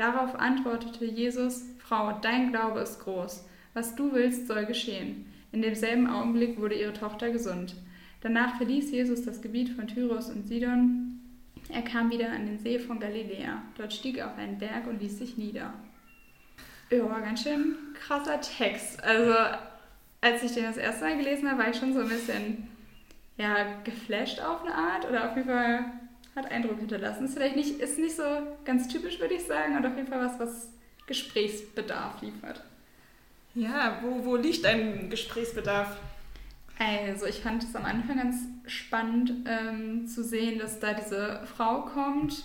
Darauf 0.00 0.34
antwortete 0.34 1.04
Jesus, 1.04 1.66
Frau, 1.76 2.18
dein 2.22 2.52
Glaube 2.52 2.80
ist 2.80 3.00
groß. 3.00 3.46
Was 3.74 3.94
du 3.96 4.14
willst, 4.14 4.46
soll 4.46 4.64
geschehen. 4.64 5.30
In 5.52 5.60
demselben 5.60 6.06
Augenblick 6.06 6.58
wurde 6.58 6.74
ihre 6.74 6.94
Tochter 6.94 7.28
gesund. 7.28 7.74
Danach 8.22 8.56
verließ 8.56 8.92
Jesus 8.92 9.26
das 9.26 9.42
Gebiet 9.42 9.68
von 9.68 9.88
Tyros 9.88 10.30
und 10.30 10.46
Sidon 10.46 11.20
Er 11.68 11.82
kam 11.82 12.10
wieder 12.10 12.32
an 12.32 12.46
den 12.46 12.58
See 12.58 12.78
von 12.78 12.98
Galiläa. 12.98 13.60
Dort 13.76 13.92
stieg 13.92 14.16
er 14.16 14.28
auf 14.28 14.38
einen 14.38 14.56
Berg 14.56 14.86
und 14.86 15.02
ließ 15.02 15.18
sich 15.18 15.36
nieder. 15.36 15.74
Ja, 16.90 17.20
ganz 17.20 17.42
schön 17.42 17.76
krasser 17.92 18.40
Text. 18.40 19.04
Also, 19.04 19.34
als 20.22 20.42
ich 20.42 20.52
den 20.52 20.64
das 20.64 20.78
erste 20.78 21.04
Mal 21.04 21.18
gelesen 21.18 21.46
habe, 21.50 21.60
war 21.60 21.68
ich 21.68 21.76
schon 21.76 21.92
so 21.92 22.00
ein 22.00 22.08
bisschen 22.08 22.68
ja, 23.36 23.82
geflasht 23.84 24.40
auf 24.40 24.64
eine 24.64 24.74
Art 24.74 25.06
oder 25.06 25.28
auf 25.28 25.36
jeden 25.36 25.48
Fall 25.48 25.84
hat 26.42 26.50
Eindruck 26.50 26.78
hinterlassen. 26.78 27.24
Ist 27.24 27.34
vielleicht 27.34 27.56
nicht, 27.56 27.80
ist 27.80 27.98
nicht 27.98 28.16
so 28.16 28.22
ganz 28.64 28.88
typisch, 28.88 29.20
würde 29.20 29.34
ich 29.34 29.44
sagen, 29.44 29.76
und 29.76 29.86
auf 29.86 29.96
jeden 29.96 30.08
Fall 30.08 30.20
was, 30.20 30.38
was 30.38 30.68
Gesprächsbedarf 31.06 32.22
liefert. 32.22 32.62
Ja, 33.54 34.00
wo, 34.02 34.24
wo 34.24 34.36
liegt 34.36 34.64
dein 34.64 35.10
Gesprächsbedarf? 35.10 35.96
Also, 36.78 37.26
ich 37.26 37.40
fand 37.40 37.62
es 37.62 37.74
am 37.74 37.84
Anfang 37.84 38.16
ganz 38.16 38.36
spannend 38.66 39.32
ähm, 39.46 40.06
zu 40.06 40.24
sehen, 40.24 40.58
dass 40.58 40.80
da 40.80 40.94
diese 40.94 41.42
Frau 41.56 41.82
kommt, 41.82 42.44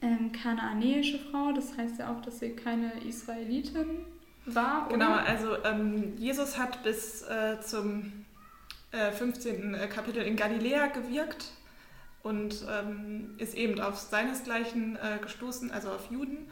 ähm, 0.00 0.32
kanaanäische 0.32 1.18
Frau, 1.18 1.52
das 1.52 1.76
heißt 1.76 1.98
ja 1.98 2.12
auch, 2.12 2.22
dass 2.22 2.38
sie 2.38 2.50
keine 2.50 2.92
Israelitin 3.06 4.06
war. 4.46 4.86
Oder? 4.86 4.94
Genau, 4.94 5.12
also 5.12 5.62
ähm, 5.64 6.16
Jesus 6.16 6.56
hat 6.56 6.82
bis 6.82 7.22
äh, 7.22 7.60
zum 7.60 8.24
äh, 8.92 9.12
15. 9.12 9.76
Kapitel 9.92 10.22
in 10.22 10.36
Galiläa 10.36 10.86
gewirkt 10.86 11.52
und 12.22 12.64
ähm, 12.70 13.34
ist 13.38 13.54
eben 13.54 13.80
auf 13.80 13.98
seinesgleichen 13.98 14.96
äh, 14.96 15.18
gestoßen, 15.22 15.70
also 15.70 15.90
auf 15.90 16.10
Juden. 16.10 16.48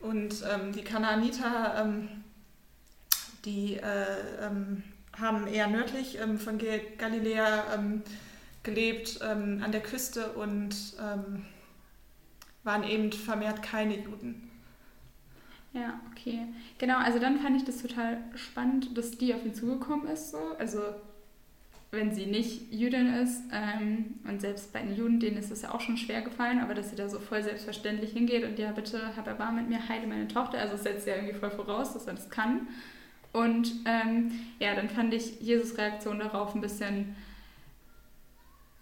Und 0.00 0.44
ähm, 0.50 0.72
die 0.72 0.82
Kanaaniter, 0.82 1.74
ähm, 1.80 2.08
die 3.44 3.76
äh, 3.76 4.46
ähm, 4.46 4.82
haben 5.18 5.46
eher 5.46 5.68
nördlich 5.68 6.18
ähm, 6.18 6.38
von 6.38 6.58
Galiläa 6.98 7.74
ähm, 7.74 8.02
gelebt, 8.62 9.20
an 9.22 9.72
der 9.72 9.80
Küste 9.80 10.34
und 10.34 10.76
waren 12.62 12.84
eben 12.84 13.10
vermehrt 13.10 13.60
keine 13.60 13.98
Juden. 13.98 14.48
Ja, 15.72 16.00
okay. 16.12 16.46
Genau, 16.78 16.98
also 16.98 17.18
dann 17.18 17.40
fand 17.40 17.56
ich 17.56 17.64
das 17.64 17.82
total 17.82 18.18
spannend, 18.36 18.96
dass 18.96 19.12
die 19.12 19.34
auf 19.34 19.44
ihn 19.44 19.54
zugekommen 19.54 20.06
ist. 20.06 20.30
So. 20.30 20.38
Also 20.58 20.80
wenn 21.92 22.10
sie 22.14 22.24
nicht 22.24 22.72
Jüdin 22.72 23.12
ist. 23.14 23.44
Ähm, 23.52 24.14
und 24.26 24.40
selbst 24.40 24.72
bei 24.72 24.80
den 24.80 24.96
Juden, 24.96 25.20
denen 25.20 25.36
ist 25.36 25.50
es 25.50 25.62
ja 25.62 25.72
auch 25.72 25.80
schon 25.80 25.98
schwer 25.98 26.22
gefallen, 26.22 26.58
aber 26.58 26.74
dass 26.74 26.90
sie 26.90 26.96
da 26.96 27.08
so 27.08 27.20
voll 27.20 27.42
selbstverständlich 27.42 28.12
hingeht 28.12 28.44
und 28.44 28.58
ja, 28.58 28.72
bitte 28.72 29.14
hab 29.14 29.26
Erbarm 29.26 29.56
mit 29.56 29.68
mir, 29.68 29.88
heile 29.88 30.06
meine 30.06 30.26
Tochter. 30.26 30.58
Also 30.58 30.74
es 30.74 30.82
setzt 30.82 31.06
ja 31.06 31.14
irgendwie 31.14 31.34
voll 31.34 31.50
voraus, 31.50 31.92
dass 31.92 32.06
er 32.06 32.14
das 32.14 32.30
kann. 32.30 32.66
Und 33.32 33.72
ähm, 33.84 34.32
ja, 34.58 34.74
dann 34.74 34.88
fand 34.88 35.12
ich 35.12 35.40
Jesus 35.40 35.76
Reaktion 35.76 36.18
darauf 36.18 36.54
ein 36.54 36.62
bisschen 36.62 37.14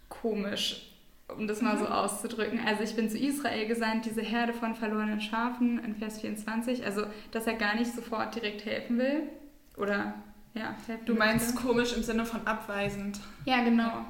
komisch, 0.07 0.89
um 1.37 1.47
das 1.47 1.61
mal 1.61 1.77
so 1.77 1.85
mhm. 1.85 1.91
auszudrücken. 1.91 2.61
Also 2.65 2.83
ich 2.83 2.95
bin 2.95 3.09
zu 3.09 3.17
Israel 3.17 3.67
gesandt, 3.67 4.05
diese 4.05 4.21
Herde 4.21 4.53
von 4.53 4.73
verlorenen 4.73 5.19
Schafen 5.19 5.83
in 5.83 5.95
Vers 5.95 6.21
24. 6.21 6.85
Also, 6.85 7.03
dass 7.31 7.45
er 7.45 7.55
gar 7.55 7.75
nicht 7.75 7.93
sofort 7.93 8.35
direkt 8.35 8.63
helfen 8.63 8.97
will 8.97 9.23
oder 9.75 10.13
ja, 10.53 10.75
du 11.05 11.15
meinst 11.15 11.55
komisch 11.55 11.93
im 11.93 12.03
Sinne 12.03 12.25
von 12.25 12.45
abweisend. 12.45 13.19
Ja, 13.45 13.63
genau. 13.63 14.05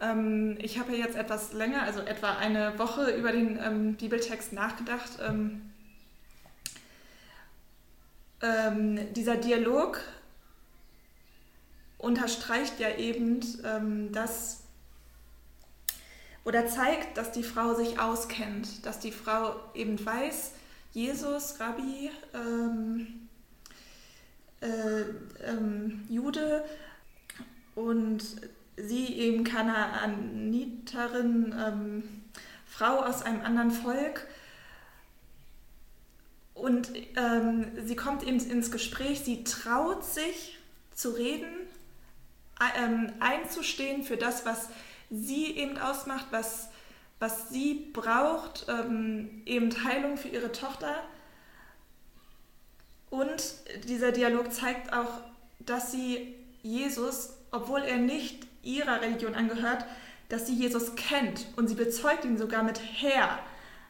Ähm, 0.00 0.56
ich 0.60 0.78
habe 0.78 0.92
ja 0.96 1.04
jetzt 1.04 1.16
etwas 1.16 1.52
länger, 1.52 1.82
also 1.82 2.00
etwa 2.00 2.36
eine 2.36 2.78
Woche 2.78 3.10
über 3.10 3.32
den 3.32 3.58
ähm, 3.62 3.94
Bibeltext 3.94 4.52
nachgedacht. 4.52 5.18
Ähm, 5.22 5.62
ähm 8.42 9.12
dieser 9.12 9.36
Dialog 9.36 10.00
unterstreicht 11.98 12.80
ja 12.80 12.96
eben, 12.96 13.40
ähm, 13.64 14.12
dass 14.12 14.64
oder 16.44 16.66
zeigt, 16.66 17.18
dass 17.18 17.32
die 17.32 17.42
Frau 17.42 17.74
sich 17.74 18.00
auskennt, 18.00 18.86
dass 18.86 18.98
die 18.98 19.12
Frau 19.12 19.54
eben 19.74 20.04
weiß, 20.04 20.52
Jesus, 20.92 21.60
Rabbi, 21.60 22.10
ähm, 22.34 23.28
äh, 24.60 25.02
ähm, 25.44 26.04
Jude 26.08 26.64
und 27.74 28.22
sie 28.76 29.18
eben 29.18 29.42
Kanaaniterin, 29.44 31.54
ähm, 31.58 32.02
Frau 32.66 33.00
aus 33.00 33.22
einem 33.22 33.40
anderen 33.42 33.70
Volk. 33.70 34.26
Und 36.54 36.92
ähm, 37.16 37.68
sie 37.84 37.96
kommt 37.96 38.22
eben 38.22 38.38
ins 38.38 38.70
Gespräch, 38.70 39.20
sie 39.20 39.44
traut 39.44 40.04
sich 40.04 40.58
zu 40.94 41.10
reden, 41.10 41.48
ähm, 42.76 43.12
einzustehen 43.20 44.02
für 44.02 44.18
das, 44.18 44.44
was 44.44 44.68
sie 45.10 45.56
eben 45.56 45.78
ausmacht, 45.78 46.26
was, 46.30 46.68
was 47.18 47.48
sie 47.48 47.90
braucht, 47.92 48.66
ähm, 48.68 49.42
eben 49.46 49.84
Heilung 49.84 50.18
für 50.18 50.28
ihre 50.28 50.52
Tochter. 50.52 51.02
Und 53.10 53.54
dieser 53.88 54.12
Dialog 54.12 54.52
zeigt 54.52 54.92
auch, 54.92 55.20
dass 55.58 55.92
sie 55.92 56.34
Jesus, 56.62 57.34
obwohl 57.50 57.80
er 57.80 57.98
nicht 57.98 58.46
ihrer 58.62 59.00
Religion 59.00 59.34
angehört, 59.34 59.84
dass 60.28 60.46
sie 60.46 60.54
Jesus 60.54 60.94
kennt 60.94 61.46
und 61.56 61.68
sie 61.68 61.74
bezeugt 61.74 62.24
ihn 62.24 62.38
sogar 62.38 62.62
mit 62.62 62.80
Herr. 62.80 63.40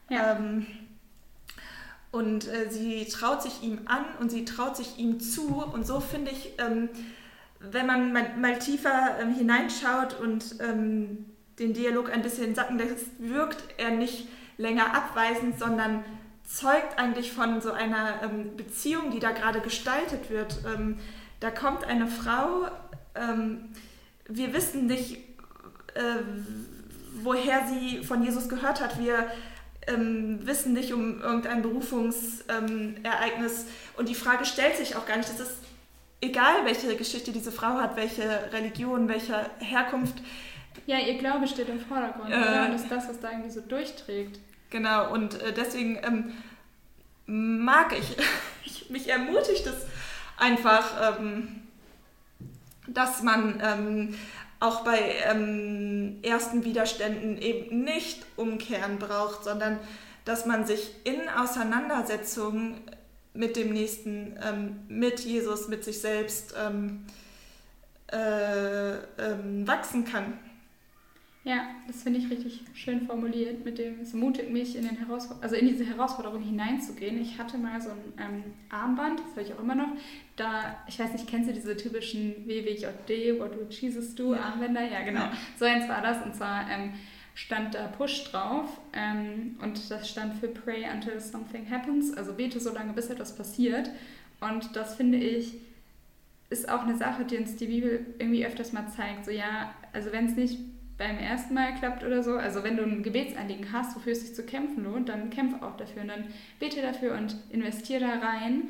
Ja. 0.08 0.36
Ähm, 0.36 0.66
und 2.12 2.48
äh, 2.48 2.70
sie 2.70 3.04
traut 3.06 3.42
sich 3.42 3.62
ihm 3.62 3.82
an 3.84 4.04
und 4.18 4.30
sie 4.30 4.44
traut 4.44 4.76
sich 4.76 4.98
ihm 4.98 5.20
zu. 5.20 5.62
Und 5.64 5.86
so 5.86 6.00
finde 6.00 6.32
ich, 6.32 6.54
ähm, 6.58 6.88
wenn 7.60 7.86
man 7.86 8.12
mal, 8.12 8.36
mal 8.36 8.58
tiefer 8.58 9.18
ähm, 9.20 9.34
hineinschaut 9.34 10.18
und 10.18 10.56
ähm, 10.60 11.26
den 11.58 11.74
Dialog 11.74 12.10
ein 12.10 12.22
bisschen 12.22 12.54
sacken 12.54 12.78
lässt, 12.78 13.06
wirkt 13.18 13.62
er 13.76 13.90
nicht 13.90 14.26
länger 14.56 14.94
abweisend, 14.94 15.58
sondern 15.58 16.04
zeugt 16.52 16.98
eigentlich 16.98 17.32
von 17.32 17.60
so 17.60 17.72
einer 17.72 18.22
ähm, 18.24 18.56
Beziehung, 18.56 19.10
die 19.10 19.20
da 19.20 19.30
gerade 19.30 19.60
gestaltet 19.60 20.30
wird. 20.30 20.58
Ähm, 20.66 20.98
da 21.38 21.50
kommt 21.50 21.84
eine 21.84 22.08
Frau, 22.08 22.68
ähm, 23.14 23.68
wir 24.26 24.52
wissen 24.52 24.86
nicht, 24.86 25.18
äh, 25.94 26.16
woher 27.22 27.68
sie 27.68 28.02
von 28.04 28.24
Jesus 28.24 28.48
gehört 28.48 28.80
hat. 28.80 28.98
Wir 28.98 29.30
ähm, 29.86 30.44
wissen 30.44 30.72
nicht 30.72 30.92
um 30.92 31.20
irgendein 31.20 31.62
Berufungsereignis 31.62 33.66
und 33.96 34.08
die 34.08 34.16
Frage 34.16 34.44
stellt 34.44 34.76
sich 34.76 34.96
auch 34.96 35.06
gar 35.06 35.18
nicht. 35.18 35.28
Es 35.28 35.38
ist 35.38 35.58
egal, 36.20 36.64
welche 36.64 36.96
Geschichte 36.96 37.30
diese 37.32 37.52
Frau 37.52 37.74
hat, 37.74 37.94
welche 37.96 38.52
Religion, 38.52 39.08
welche 39.08 39.48
Herkunft. 39.58 40.20
Ja, 40.86 40.98
ihr 40.98 41.18
Glaube 41.18 41.46
steht 41.46 41.68
im 41.68 41.78
Vordergrund, 41.80 42.30
äh? 42.30 42.34
Und 42.34 42.72
das 42.72 42.82
ist 42.82 42.90
das, 42.90 43.08
was 43.08 43.20
da 43.20 43.30
irgendwie 43.30 43.50
so 43.50 43.60
durchträgt. 43.60 44.40
Genau, 44.70 45.12
und 45.12 45.40
äh, 45.42 45.52
deswegen 45.52 45.98
ähm, 46.02 46.32
mag 47.26 47.92
ich, 47.98 48.16
ich, 48.64 48.90
mich 48.90 49.08
ermutigt 49.08 49.66
es 49.66 49.86
einfach, 50.36 51.18
ähm, 51.18 51.62
dass 52.86 53.22
man 53.22 53.60
ähm, 53.62 54.14
auch 54.60 54.84
bei 54.84 55.14
ähm, 55.24 56.18
ersten 56.22 56.64
Widerständen 56.64 57.38
eben 57.38 57.82
nicht 57.82 58.24
umkehren 58.36 58.98
braucht, 58.98 59.44
sondern 59.44 59.78
dass 60.24 60.46
man 60.46 60.66
sich 60.66 60.94
in 61.04 61.28
Auseinandersetzungen 61.28 62.80
mit 63.32 63.56
dem 63.56 63.72
Nächsten, 63.72 64.38
ähm, 64.42 64.80
mit 64.88 65.20
Jesus, 65.20 65.68
mit 65.68 65.84
sich 65.84 66.00
selbst 66.00 66.54
ähm, 66.58 67.06
äh, 68.08 68.98
wachsen 69.66 70.04
kann. 70.04 70.38
Ja, 71.42 71.68
das 71.86 72.02
finde 72.02 72.18
ich 72.18 72.30
richtig 72.30 72.60
schön 72.74 73.06
formuliert. 73.06 73.64
Mit 73.64 73.78
dem, 73.78 74.00
es 74.00 74.12
mutigt 74.12 74.50
mich, 74.50 74.76
in, 74.76 74.86
den 74.86 74.98
Herausfor 74.98 75.38
also 75.40 75.56
in 75.56 75.68
diese 75.68 75.86
Herausforderung 75.86 76.42
hineinzugehen. 76.42 77.20
Ich 77.20 77.38
hatte 77.38 77.56
mal 77.56 77.80
so 77.80 77.90
ein 77.90 78.12
ähm, 78.18 78.44
Armband, 78.68 79.20
das 79.20 79.30
habe 79.30 79.42
ich 79.42 79.54
auch 79.54 79.60
immer 79.60 79.74
noch. 79.74 79.88
Da, 80.36 80.76
ich 80.86 80.98
weiß 80.98 81.12
nicht, 81.12 81.26
kennst 81.26 81.48
du 81.48 81.54
diese 81.54 81.74
typischen 81.76 82.46
WWJD, 82.46 83.40
What 83.40 83.56
Would 83.58 83.72
Jesus 83.72 84.14
Do, 84.14 84.34
ja. 84.34 84.40
Armbänder? 84.40 84.82
Ja, 84.82 85.02
genau. 85.02 85.20
Ja. 85.20 85.32
So 85.58 85.64
eins 85.64 85.88
war 85.88 86.02
das. 86.02 86.22
Und 86.22 86.34
zwar 86.34 86.70
ähm, 86.70 86.92
stand 87.34 87.74
da 87.74 87.86
Push 87.86 88.24
drauf 88.24 88.78
ähm, 88.92 89.56
und 89.62 89.90
das 89.90 90.10
stand 90.10 90.34
für 90.34 90.48
Pray 90.48 90.84
until 90.92 91.18
something 91.20 91.70
happens. 91.70 92.14
Also 92.14 92.34
bete 92.34 92.60
so 92.60 92.70
lange, 92.70 92.92
bis 92.92 93.08
etwas 93.08 93.34
passiert. 93.34 93.90
Und 94.40 94.76
das 94.76 94.94
finde 94.94 95.16
ich 95.16 95.54
ist 96.50 96.68
auch 96.68 96.82
eine 96.82 96.96
Sache, 96.96 97.24
die 97.24 97.38
uns 97.38 97.56
die 97.56 97.66
Bibel 97.66 98.04
irgendwie 98.18 98.44
öfters 98.44 98.72
mal 98.72 98.88
zeigt. 98.88 99.24
So 99.24 99.30
ja, 99.30 99.72
also 99.92 100.10
wenn 100.12 100.26
es 100.26 100.34
nicht 100.34 100.58
beim 101.00 101.18
ersten 101.18 101.54
Mal 101.54 101.74
klappt 101.74 102.04
oder 102.04 102.22
so. 102.22 102.36
Also 102.36 102.62
wenn 102.62 102.76
du 102.76 102.82
ein 102.82 103.02
Gebetsanliegen 103.02 103.72
hast, 103.72 103.96
wofür 103.96 104.12
es 104.12 104.20
sich 104.20 104.34
zu 104.34 104.44
kämpfen 104.44 104.84
lohnt, 104.84 105.08
dann 105.08 105.30
kämpf 105.30 105.62
auch 105.62 105.76
dafür 105.78 106.02
und 106.02 106.08
dann 106.08 106.26
bete 106.60 106.82
dafür 106.82 107.14
und 107.14 107.36
investiere 107.48 108.00
da 108.00 108.18
rein. 108.18 108.64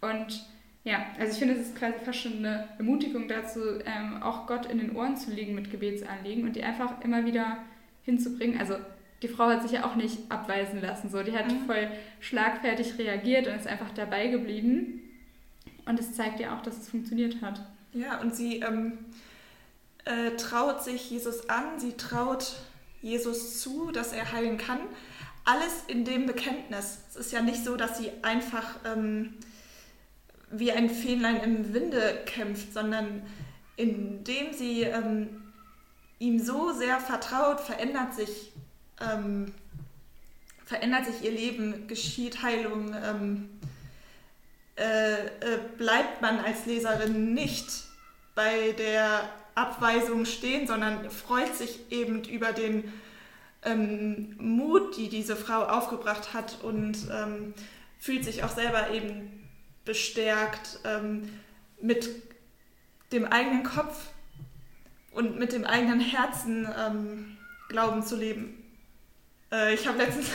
Und 0.00 0.44
ja, 0.82 1.06
also 1.16 1.32
ich 1.32 1.38
finde, 1.38 1.54
es 1.54 1.68
ist 1.68 1.76
quasi 1.76 1.94
fast 2.04 2.18
schon 2.18 2.38
eine 2.38 2.68
Ermutigung 2.78 3.28
dazu, 3.28 3.60
ähm, 3.86 4.20
auch 4.20 4.48
Gott 4.48 4.66
in 4.66 4.78
den 4.78 4.96
Ohren 4.96 5.16
zu 5.16 5.30
liegen 5.30 5.54
mit 5.54 5.70
Gebetsanliegen 5.70 6.44
und 6.44 6.56
die 6.56 6.64
einfach 6.64 7.00
immer 7.02 7.24
wieder 7.24 7.58
hinzubringen. 8.02 8.58
Also 8.58 8.74
die 9.22 9.28
Frau 9.28 9.46
hat 9.46 9.62
sich 9.62 9.72
ja 9.72 9.84
auch 9.84 9.94
nicht 9.94 10.18
abweisen 10.28 10.82
lassen. 10.82 11.08
So. 11.08 11.22
Die 11.22 11.38
hat 11.38 11.50
mhm. 11.50 11.66
voll 11.66 11.88
schlagfertig 12.18 12.98
reagiert 12.98 13.46
und 13.46 13.54
ist 13.54 13.68
einfach 13.68 13.90
dabei 13.92 14.26
geblieben. 14.26 15.02
Und 15.86 16.00
es 16.00 16.14
zeigt 16.14 16.40
ja 16.40 16.56
auch, 16.56 16.62
dass 16.62 16.78
es 16.78 16.88
funktioniert 16.88 17.40
hat. 17.42 17.60
Ja, 17.92 18.20
und 18.20 18.34
sie 18.34 18.58
ähm, 18.58 18.98
äh, 20.06 20.36
traut 20.36 20.82
sich 20.82 21.10
Jesus 21.10 21.48
an, 21.50 21.78
sie 21.78 21.92
traut 21.92 22.54
Jesus 23.02 23.60
zu, 23.60 23.90
dass 23.90 24.12
er 24.12 24.32
heilen 24.32 24.56
kann. 24.56 24.80
Alles 25.44 25.84
in 25.88 26.04
dem 26.04 26.26
Bekenntnis. 26.26 26.98
Es 27.10 27.16
ist 27.16 27.32
ja 27.32 27.42
nicht 27.42 27.64
so, 27.64 27.76
dass 27.76 27.98
sie 27.98 28.10
einfach 28.22 28.76
ähm, 28.84 29.34
wie 30.50 30.72
ein 30.72 30.88
Fähnlein 30.88 31.36
im 31.36 31.74
Winde 31.74 32.22
kämpft, 32.24 32.72
sondern 32.72 33.22
indem 33.76 34.52
sie 34.52 34.82
ähm, 34.82 35.52
ihm 36.18 36.38
so 36.38 36.72
sehr 36.72 36.98
vertraut, 37.00 37.60
verändert 37.60 38.14
sich, 38.14 38.52
ähm, 39.00 39.52
verändert 40.64 41.06
sich 41.06 41.22
ihr 41.24 41.32
Leben, 41.32 41.86
geschieht 41.88 42.42
Heilung, 42.42 42.94
ähm, 42.94 43.50
äh, 44.76 45.26
äh, 45.26 45.58
bleibt 45.78 46.22
man 46.22 46.38
als 46.38 46.66
Leserin 46.66 47.34
nicht 47.34 47.66
bei 48.34 48.72
der 48.72 49.28
Abweisung 49.56 50.26
stehen, 50.26 50.66
sondern 50.66 51.10
freut 51.10 51.56
sich 51.56 51.90
eben 51.90 52.22
über 52.24 52.52
den 52.52 52.92
ähm, 53.64 54.36
Mut, 54.38 54.96
die 54.96 55.08
diese 55.08 55.34
Frau 55.34 55.64
aufgebracht 55.64 56.34
hat 56.34 56.58
und 56.62 56.96
ähm, 57.10 57.54
fühlt 57.98 58.24
sich 58.24 58.44
auch 58.44 58.50
selber 58.50 58.90
eben 58.90 59.48
bestärkt 59.84 60.80
ähm, 60.84 61.28
mit 61.80 62.08
dem 63.12 63.24
eigenen 63.24 63.64
Kopf 63.64 64.08
und 65.12 65.38
mit 65.38 65.52
dem 65.52 65.64
eigenen 65.64 66.00
Herzen 66.00 66.68
ähm, 66.78 67.38
Glauben 67.68 68.02
zu 68.02 68.16
leben. 68.16 68.62
Äh, 69.50 69.74
ich 69.74 69.86
habe 69.86 69.98
letztens, 69.98 70.30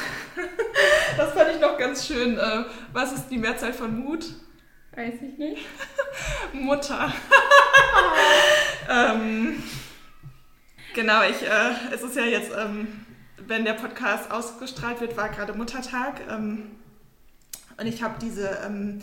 das 1.18 1.34
fand 1.34 1.52
ich 1.52 1.62
noch 1.62 1.78
ganz 1.78 2.08
schön, 2.08 2.38
äh, 2.38 2.66
was 2.92 3.14
ist 3.14 3.28
die 3.28 3.38
Mehrzahl 3.38 3.74
von 3.74 3.98
Mut? 4.00 4.26
Weiß 4.94 5.14
ich 5.22 5.38
nicht. 5.38 5.66
Mutter. 6.54 7.14
ähm, 8.90 9.64
genau, 10.94 11.24
ich, 11.24 11.44
äh, 11.44 11.94
es 11.94 12.02
ist 12.02 12.16
ja 12.16 12.26
jetzt, 12.26 12.52
ähm, 12.58 13.06
wenn 13.38 13.64
der 13.64 13.74
Podcast 13.74 14.30
ausgestrahlt 14.32 15.00
wird, 15.00 15.16
war 15.16 15.30
gerade 15.30 15.54
Muttertag. 15.54 16.22
Ähm, 16.30 16.72
und 17.78 17.88
ich 17.88 18.04
habe 18.04 18.16
diese 18.22 18.60
ähm, 18.66 19.02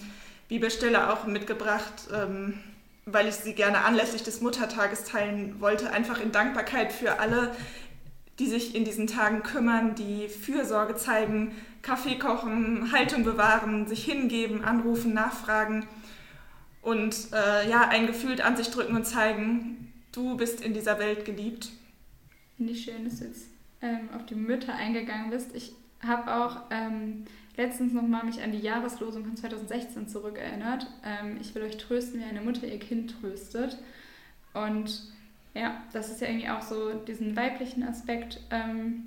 Bibelstelle 0.49 1.11
auch 1.13 1.27
mitgebracht, 1.27 2.09
ähm, 2.15 2.61
weil 3.07 3.27
ich 3.27 3.37
sie 3.37 3.55
gerne 3.55 3.85
anlässlich 3.85 4.23
des 4.23 4.43
Muttertages 4.43 5.05
teilen 5.05 5.61
wollte, 5.61 5.91
einfach 5.91 6.21
in 6.21 6.33
Dankbarkeit 6.33 6.93
für 6.93 7.19
alle, 7.19 7.55
die 8.39 8.47
sich 8.47 8.75
in 8.75 8.85
diesen 8.85 9.07
Tagen 9.07 9.43
kümmern, 9.43 9.95
die 9.95 10.29
Fürsorge 10.29 10.97
zeigen, 10.97 11.55
Kaffee 11.83 12.19
kochen, 12.19 12.93
Haltung 12.93 13.25
bewahren, 13.25 13.87
sich 13.87 14.05
hingeben, 14.05 14.65
anrufen, 14.65 15.15
nachfragen 15.15 15.87
und 16.83 17.33
äh, 17.33 17.69
ja, 17.69 17.89
ein 17.89 18.07
Gefühl 18.07 18.41
an 18.41 18.57
sich 18.57 18.71
drücken 18.71 18.97
und 18.97 19.07
zeigen, 19.07 19.93
du 20.13 20.37
bist 20.37 20.61
in 20.61 20.75
dieser 20.75 20.99
Welt 20.99 21.25
geliebt. 21.25 21.71
Finde 22.57 22.73
ich 22.73 22.85
schön, 22.85 23.05
dass 23.05 23.19
du 23.19 23.27
jetzt 23.27 23.47
ähm, 23.83 24.09
auf 24.17 24.27
die 24.27 24.35
Mütter 24.35 24.75
eingegangen 24.75 25.31
bist. 25.31 25.55
Ich 25.55 25.73
habe 26.01 26.35
auch 26.35 26.63
ähm, 26.71 27.25
letztens 27.57 27.93
nochmal 27.93 28.25
mich 28.25 28.43
an 28.43 28.53
die 28.53 28.59
Jahreslosung 28.59 29.25
von 29.25 29.37
2016 29.37 30.09
zurückerinnert. 30.09 30.87
Ähm, 31.05 31.39
ich 31.41 31.55
will 31.55 31.63
euch 31.63 31.77
trösten, 31.77 32.21
wie 32.21 32.25
eine 32.25 32.41
Mutter 32.41 32.67
ihr 32.67 32.79
Kind 32.79 33.21
tröstet. 33.21 33.79
Und 34.55 35.13
ja, 35.55 35.83
das 35.93 36.11
ist 36.11 36.21
ja 36.21 36.29
irgendwie 36.29 36.49
auch 36.49 36.63
so 36.63 36.93
diesen 36.95 37.37
weiblichen 37.37 37.83
Aspekt 37.83 38.41
ähm, 38.51 39.07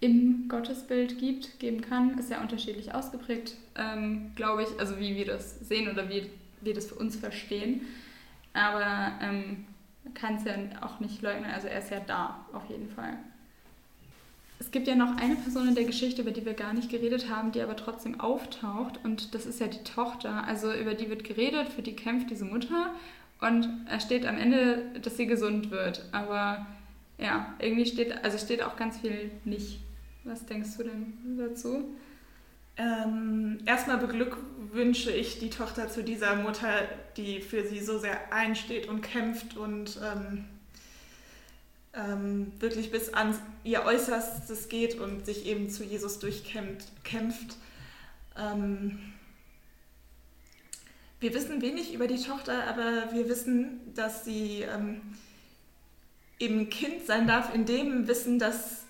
im 0.00 0.48
Gottesbild 0.48 1.18
gibt, 1.18 1.58
geben 1.58 1.80
kann, 1.80 2.18
ist 2.18 2.30
ja 2.30 2.40
unterschiedlich 2.40 2.94
ausgeprägt, 2.94 3.54
ähm, 3.76 4.32
glaube 4.36 4.62
ich, 4.62 4.68
also 4.78 4.98
wie 4.98 5.16
wir 5.16 5.24
das 5.24 5.60
sehen 5.60 5.90
oder 5.90 6.08
wie 6.08 6.30
wir 6.60 6.74
das 6.74 6.86
für 6.86 6.96
uns 6.96 7.16
verstehen. 7.16 7.82
Aber 8.52 9.12
ähm, 9.22 9.64
kann 10.12 10.36
es 10.36 10.44
ja 10.44 10.54
auch 10.82 11.00
nicht 11.00 11.22
leugnen, 11.22 11.50
also 11.50 11.68
er 11.68 11.78
ist 11.78 11.90
ja 11.90 12.00
da, 12.00 12.44
auf 12.52 12.68
jeden 12.68 12.90
Fall. 12.90 13.14
Es 14.60 14.70
gibt 14.70 14.86
ja 14.86 14.94
noch 14.94 15.16
eine 15.16 15.36
Person 15.36 15.68
in 15.68 15.74
der 15.74 15.84
Geschichte, 15.84 16.22
über 16.22 16.30
die 16.30 16.44
wir 16.44 16.54
gar 16.54 16.72
nicht 16.72 16.90
geredet 16.90 17.28
haben, 17.28 17.52
die 17.52 17.60
aber 17.60 17.76
trotzdem 17.76 18.20
auftaucht 18.20 19.00
und 19.04 19.34
das 19.34 19.46
ist 19.46 19.60
ja 19.60 19.66
die 19.66 19.82
Tochter. 19.84 20.44
Also 20.46 20.72
über 20.72 20.94
die 20.94 21.08
wird 21.10 21.24
geredet, 21.24 21.68
für 21.70 21.82
die 21.82 21.96
kämpft 21.96 22.30
diese 22.30 22.44
Mutter 22.44 22.94
und 23.40 23.86
es 23.90 24.02
steht 24.02 24.26
am 24.26 24.38
Ende, 24.38 24.84
dass 25.02 25.16
sie 25.16 25.26
gesund 25.26 25.70
wird. 25.70 26.04
Aber 26.12 26.66
ja, 27.18 27.54
irgendwie 27.58 27.86
steht, 27.86 28.24
also 28.24 28.38
steht 28.38 28.62
auch 28.62 28.76
ganz 28.76 28.98
viel 28.98 29.30
nicht. 29.44 29.80
Was 30.24 30.46
denkst 30.46 30.76
du 30.78 30.84
denn 30.84 31.38
dazu? 31.38 31.94
Ähm, 32.76 33.58
erstmal 33.66 33.98
beglückwünsche 33.98 35.12
ich 35.12 35.38
die 35.38 35.50
Tochter 35.50 35.88
zu 35.88 36.02
dieser 36.02 36.34
Mutter, 36.36 36.88
die 37.16 37.40
für 37.40 37.64
sie 37.66 37.80
so 37.80 37.98
sehr 37.98 38.32
einsteht 38.32 38.88
und 38.88 39.02
kämpft 39.02 39.56
und 39.56 40.00
ähm, 40.02 40.44
ähm, 41.92 42.52
wirklich 42.58 42.90
bis 42.90 43.14
an 43.14 43.38
ihr 43.62 43.84
Äußerstes 43.84 44.68
geht 44.68 44.98
und 44.98 45.24
sich 45.24 45.46
eben 45.46 45.70
zu 45.70 45.84
Jesus 45.84 46.18
durchkämpft. 46.18 47.04
Kämpft. 47.04 47.56
Ähm, 48.36 48.98
wir 51.20 51.34
wissen 51.34 51.62
wenig 51.62 51.94
über 51.94 52.06
die 52.06 52.22
Tochter, 52.22 52.64
aber 52.64 53.12
wir 53.12 53.28
wissen, 53.28 53.94
dass 53.94 54.24
sie 54.24 54.62
ähm, 54.62 55.00
eben 56.38 56.68
Kind 56.70 57.06
sein 57.06 57.26
darf, 57.26 57.54
in 57.54 57.64
dem 57.64 58.06
Wissen, 58.08 58.38
dass 58.38 58.84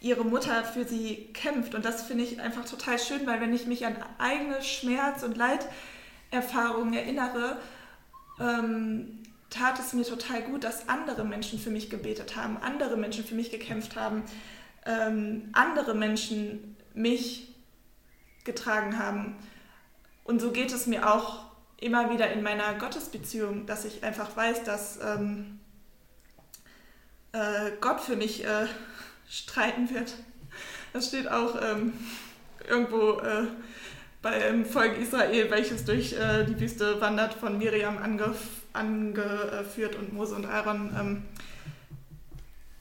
ihre 0.00 0.24
Mutter 0.24 0.64
für 0.64 0.84
sie 0.84 1.28
kämpft. 1.32 1.74
Und 1.74 1.84
das 1.84 2.02
finde 2.02 2.24
ich 2.24 2.40
einfach 2.40 2.64
total 2.64 2.98
schön, 2.98 3.26
weil 3.26 3.40
wenn 3.40 3.54
ich 3.54 3.66
mich 3.66 3.86
an 3.86 3.96
eigene 4.18 4.62
Schmerz- 4.62 5.22
und 5.22 5.36
Leiterfahrungen 5.36 6.94
erinnere, 6.94 7.58
ähm, 8.38 9.22
tat 9.50 9.78
es 9.78 9.92
mir 9.92 10.04
total 10.04 10.42
gut, 10.42 10.64
dass 10.64 10.88
andere 10.88 11.24
Menschen 11.24 11.58
für 11.58 11.70
mich 11.70 11.88
gebetet 11.88 12.36
haben, 12.36 12.58
andere 12.58 12.96
Menschen 12.96 13.24
für 13.24 13.34
mich 13.34 13.50
gekämpft 13.50 13.96
haben, 13.96 14.22
ähm, 14.84 15.48
andere 15.52 15.94
Menschen 15.94 16.76
mich 16.94 17.54
getragen 18.44 18.98
haben. 18.98 19.36
Und 20.24 20.40
so 20.40 20.50
geht 20.50 20.72
es 20.72 20.86
mir 20.86 21.12
auch 21.12 21.45
immer 21.78 22.10
wieder 22.10 22.30
in 22.32 22.42
meiner 22.42 22.74
Gottesbeziehung, 22.74 23.66
dass 23.66 23.84
ich 23.84 24.02
einfach 24.02 24.36
weiß, 24.36 24.64
dass 24.64 24.98
ähm, 25.02 25.60
äh, 27.32 27.72
Gott 27.80 28.00
für 28.00 28.16
mich 28.16 28.44
äh, 28.44 28.66
streiten 29.28 29.90
wird. 29.90 30.14
Das 30.92 31.08
steht 31.08 31.28
auch 31.28 31.60
ähm, 31.62 31.92
irgendwo 32.68 33.20
äh, 33.20 33.46
beim 34.22 34.64
Volk 34.64 34.98
Israel, 34.98 35.50
welches 35.50 35.84
durch 35.84 36.14
äh, 36.14 36.44
die 36.44 36.58
Wüste 36.58 37.00
wandert, 37.00 37.34
von 37.34 37.58
Miriam 37.58 37.98
angef 37.98 38.38
angeführt 38.72 39.96
und 39.96 40.12
Mose 40.12 40.34
und 40.34 40.44
Aaron, 40.44 40.94
ähm, 40.98 41.22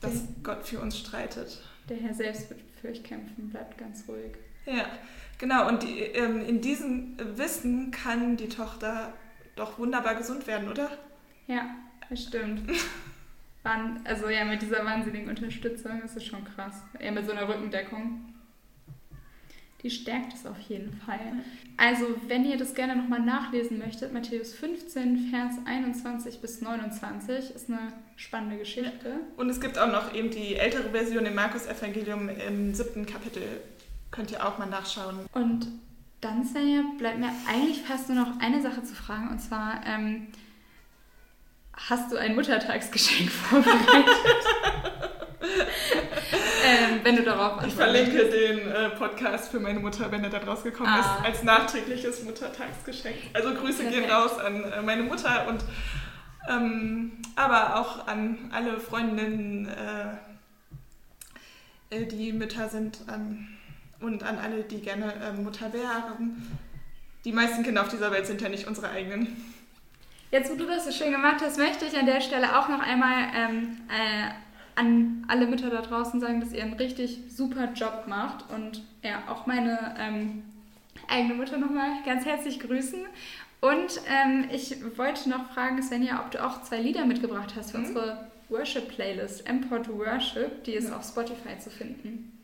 dass 0.01 0.23
Gott 0.43 0.65
für 0.67 0.79
uns 0.79 0.99
streitet. 0.99 1.62
Der 1.88 1.97
Herr 1.97 2.13
selbst 2.13 2.49
wird 2.49 2.60
für 2.81 2.89
euch 2.89 3.01
kämpfen, 3.01 3.49
bleibt 3.49 3.77
ganz 3.77 4.03
ruhig. 4.08 4.36
Ja, 4.65 4.88
genau. 5.37 5.67
Und 5.67 5.83
die, 5.83 5.99
ähm, 5.99 6.41
in 6.45 6.61
diesem 6.61 7.17
Wissen 7.37 7.91
kann 7.91 8.37
die 8.37 8.49
Tochter 8.49 9.13
doch 9.55 9.79
wunderbar 9.79 10.15
gesund 10.15 10.47
werden, 10.47 10.69
oder? 10.69 10.89
Ja, 11.47 11.75
das 12.09 12.23
stimmt. 12.23 12.69
also 14.03 14.29
ja, 14.29 14.45
mit 14.45 14.61
dieser 14.61 14.85
wahnsinnigen 14.85 15.29
Unterstützung 15.29 16.01
ist 16.03 16.15
es 16.15 16.25
schon 16.25 16.43
krass. 16.43 16.83
Ja, 16.99 17.11
mit 17.11 17.25
so 17.25 17.31
einer 17.31 17.47
Rückendeckung. 17.47 18.33
Die 19.85 19.91
stärkt 19.91 20.33
es 20.33 20.47
auf 20.47 20.59
jeden 20.61 20.93
Fall. 21.05 21.43
Also, 21.77 22.07
wenn 22.27 22.43
ihr 22.43 22.57
das 22.57 22.73
gerne 22.73 22.95
nochmal 22.95 23.19
nachlesen 23.19 23.77
möchtet, 23.77 24.13
Matthäus 24.13 24.55
15, 24.55 25.29
Vers 25.29 25.57
21 25.65 26.41
bis 26.41 26.61
29 26.61 27.53
ist 27.53 27.69
eine 27.69 27.93
spannende 28.15 28.57
Geschichte. 28.57 29.19
Und 29.37 29.47
es 29.47 29.61
gibt 29.61 29.77
auch 29.77 29.91
noch 29.91 30.11
eben 30.15 30.31
die 30.31 30.55
ältere 30.55 30.89
Version 30.89 31.27
im 31.27 31.35
Markus-Evangelium 31.35 32.29
im 32.29 32.73
siebten 32.73 33.05
Kapitel. 33.05 33.43
Könnt 34.15 34.32
ihr 34.32 34.45
auch 34.45 34.58
mal 34.58 34.67
nachschauen. 34.67 35.25
Und 35.34 35.67
dann, 36.21 36.45
Svenja, 36.45 36.84
bleibt 36.97 37.19
mir 37.19 37.32
eigentlich 37.47 37.82
fast 37.82 38.10
nur 38.10 38.17
noch 38.17 38.39
eine 38.39 38.62
Sache 38.62 38.84
zu 38.84 38.95
fragen. 38.95 39.30
Und 39.30 39.39
zwar, 39.39 39.82
ähm, 39.86 40.28
hast 41.73 42.12
du 42.12 42.17
ein 42.17 42.36
Muttertagsgeschenk 42.36 43.30
vorbereitet? 43.49 44.06
ähm, 46.65 46.99
wenn 47.04 47.15
du 47.17 47.23
darauf 47.23 47.65
Ich 47.65 47.73
verlinke 47.73 48.30
den 48.30 48.71
äh, 48.71 48.89
Podcast 48.91 49.51
für 49.51 49.60
meine 49.60 49.80
Mutter, 49.80 50.12
wenn 50.12 50.23
er 50.23 50.30
da 50.30 50.39
rausgekommen 50.39 50.91
ah. 50.91 50.99
ist, 50.99 51.25
als 51.25 51.43
nachträgliches 51.43 52.23
Muttertagsgeschenk. 52.23 53.17
Also 53.34 53.54
Grüße 53.54 53.84
Perfekt. 53.84 54.01
gehen 54.01 54.10
raus 54.10 54.39
an 54.39 54.63
äh, 54.63 54.82
meine 54.82 55.04
Mutter 55.04 55.47
und 55.47 55.63
ähm, 56.47 57.12
aber 57.36 57.80
auch 57.80 58.08
an 58.08 58.51
alle 58.54 58.80
Freundinnen, 58.80 59.67
äh, 59.67 60.15
äh 61.89 62.06
die 62.06 62.34
Mütter 62.34 62.69
sind 62.69 62.99
an, 63.08 63.47
und 64.01 64.23
an 64.23 64.38
alle, 64.38 64.63
die 64.63 64.81
gerne 64.81 65.13
ähm, 65.23 65.43
Mutter 65.43 65.71
wären. 65.73 66.47
Die 67.23 67.31
meisten 67.31 67.63
Kinder 67.63 67.81
auf 67.81 67.89
dieser 67.89 68.12
Welt 68.12 68.27
sind 68.27 68.41
ja 68.41 68.49
nicht 68.49 68.67
unsere 68.67 68.89
eigenen. 68.89 69.27
Jetzt, 70.31 70.51
wo 70.51 70.55
du 70.55 70.65
das 70.65 70.86
so 70.86 70.91
schön 70.91 71.12
gemacht 71.12 71.38
hast, 71.41 71.58
möchte 71.58 71.86
ich 71.86 71.97
an 71.97 72.05
der 72.05 72.21
Stelle 72.21 72.60
auch 72.60 72.67
noch 72.67 72.81
einmal 72.81 73.29
ähm, 73.36 73.77
äh, 73.89 74.31
an 74.75 75.25
alle 75.27 75.47
Mütter 75.47 75.69
da 75.69 75.81
draußen 75.81 76.19
sagen, 76.19 76.41
dass 76.41 76.51
ihr 76.51 76.63
einen 76.63 76.73
richtig 76.73 77.19
super 77.29 77.71
Job 77.73 78.05
macht 78.08 78.51
und 78.51 78.84
ja, 79.01 79.23
auch 79.27 79.45
meine 79.45 79.95
ähm, 79.97 80.43
eigene 81.08 81.36
Mutter 81.36 81.58
nochmal 81.58 81.89
ganz 82.05 82.25
herzlich 82.25 82.60
grüßen. 82.60 83.05
Und 83.62 84.01
ähm, 84.08 84.45
ich 84.51 84.75
wollte 84.97 85.29
noch 85.29 85.51
fragen, 85.53 85.81
Svenja, 85.81 86.21
ob 86.23 86.31
du 86.31 86.45
auch 86.45 86.62
zwei 86.62 86.79
Lieder 86.79 87.05
mitgebracht 87.05 87.53
hast 87.55 87.71
für 87.71 87.79
mhm. 87.79 87.86
unsere 87.86 88.27
Worship 88.49 88.89
Playlist, 88.89 89.47
MPod 89.49 89.88
Worship, 89.89 90.63
die 90.65 90.73
ist 90.73 90.91
auf 90.91 91.03
Spotify 91.03 91.58
zu 91.58 91.69
finden. 91.69 92.34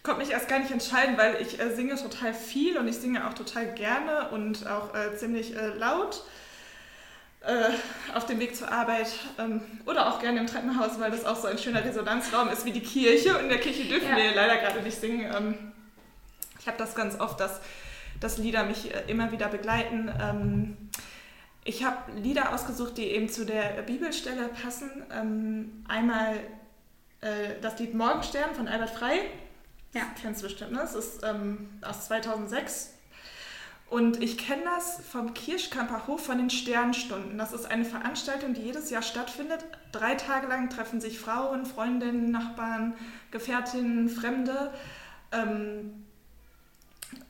Ich 0.00 0.04
konnte 0.04 0.22
mich 0.22 0.30
erst 0.30 0.48
gar 0.48 0.60
nicht 0.60 0.70
entscheiden, 0.70 1.18
weil 1.18 1.42
ich 1.42 1.60
äh, 1.60 1.76
singe 1.76 1.94
total 1.94 2.32
viel 2.32 2.78
und 2.78 2.88
ich 2.88 2.96
singe 2.96 3.28
auch 3.28 3.34
total 3.34 3.74
gerne 3.74 4.30
und 4.30 4.66
auch 4.66 4.94
äh, 4.94 5.14
ziemlich 5.14 5.54
äh, 5.54 5.74
laut 5.76 6.24
äh, 7.42 7.68
auf 8.14 8.24
dem 8.24 8.40
Weg 8.40 8.56
zur 8.56 8.72
Arbeit 8.72 9.08
ähm, 9.38 9.60
oder 9.84 10.08
auch 10.08 10.18
gerne 10.18 10.40
im 10.40 10.46
Treppenhaus, 10.46 10.98
weil 10.98 11.10
das 11.10 11.26
auch 11.26 11.36
so 11.36 11.48
ein 11.48 11.58
schöner 11.58 11.84
Resonanzraum 11.84 12.48
ist 12.48 12.64
wie 12.64 12.72
die 12.72 12.80
Kirche. 12.80 13.36
Und 13.36 13.42
in 13.42 13.48
der 13.50 13.60
Kirche 13.60 13.84
dürfen 13.84 14.08
ja. 14.08 14.16
wir 14.16 14.34
leider 14.34 14.56
gerade 14.56 14.80
nicht 14.80 14.98
singen. 14.98 15.30
Ähm, 15.36 15.72
ich 16.58 16.66
habe 16.66 16.78
das 16.78 16.94
ganz 16.94 17.20
oft, 17.20 17.38
dass, 17.38 17.60
dass 18.20 18.38
Lieder 18.38 18.64
mich 18.64 18.94
äh, 18.94 19.02
immer 19.06 19.32
wieder 19.32 19.48
begleiten. 19.48 20.10
Ähm, 20.18 20.76
ich 21.62 21.84
habe 21.84 22.10
Lieder 22.12 22.54
ausgesucht, 22.54 22.96
die 22.96 23.04
eben 23.04 23.28
zu 23.28 23.44
der 23.44 23.82
Bibelstelle 23.82 24.48
passen. 24.48 24.90
Einmal 25.86 26.36
äh, 27.20 27.60
das 27.60 27.78
Lied 27.78 27.92
Morgenstern 27.92 28.54
von 28.54 28.66
Albert 28.66 28.88
Frey. 28.88 29.20
Ja. 29.92 30.02
Kennst 30.20 30.42
du 30.42 30.46
bestimmt, 30.46 30.72
ne? 30.72 30.78
Das 30.78 30.94
ist 30.94 31.22
ähm, 31.24 31.68
aus 31.82 32.06
2006. 32.06 32.94
Und 33.88 34.22
ich 34.22 34.38
kenne 34.38 34.62
das 34.64 35.00
vom 35.10 35.34
Kirschkamper 35.34 36.06
Hof 36.06 36.24
von 36.24 36.38
den 36.38 36.48
Sternstunden. 36.48 37.36
Das 37.36 37.52
ist 37.52 37.64
eine 37.64 37.84
Veranstaltung, 37.84 38.54
die 38.54 38.62
jedes 38.62 38.88
Jahr 38.90 39.02
stattfindet. 39.02 39.64
Drei 39.90 40.14
Tage 40.14 40.46
lang 40.46 40.70
treffen 40.70 41.00
sich 41.00 41.18
Frauen, 41.18 41.66
Freundinnen, 41.66 42.30
Nachbarn, 42.30 42.94
Gefährtinnen, 43.32 44.08
Fremde. 44.08 44.72
Ähm, 45.32 46.04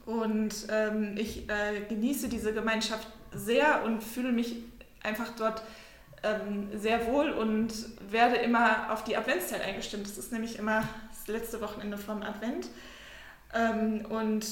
und 0.04 0.66
ähm, 0.68 1.16
ich 1.16 1.48
äh, 1.48 1.80
genieße 1.88 2.28
diese 2.28 2.52
Gemeinschaft 2.52 3.08
sehr 3.32 3.82
und 3.84 4.02
fühle 4.02 4.32
mich 4.32 4.56
einfach 5.02 5.30
dort 5.38 5.62
ähm, 6.22 6.68
sehr 6.78 7.06
wohl 7.06 7.30
und 7.30 7.72
werde 8.10 8.36
immer 8.36 8.92
auf 8.92 9.04
die 9.04 9.16
Adventszeit 9.16 9.62
eingestimmt. 9.62 10.06
Das 10.06 10.18
ist 10.18 10.32
nämlich 10.32 10.58
immer 10.58 10.86
letzte 11.30 11.60
Wochenende 11.60 11.98
vom 11.98 12.22
Advent. 12.22 12.68
Ähm, 13.54 14.04
und 14.06 14.46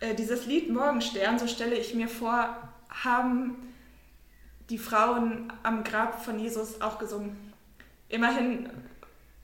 äh, 0.00 0.14
dieses 0.14 0.46
Lied 0.46 0.70
Morgenstern, 0.70 1.38
so 1.38 1.46
stelle 1.46 1.76
ich 1.76 1.94
mir 1.94 2.08
vor, 2.08 2.56
haben 2.88 3.56
die 4.70 4.78
Frauen 4.78 5.52
am 5.62 5.84
Grab 5.84 6.24
von 6.24 6.38
Jesus 6.38 6.80
auch 6.80 6.98
gesungen. 6.98 7.36
Immerhin 8.08 8.68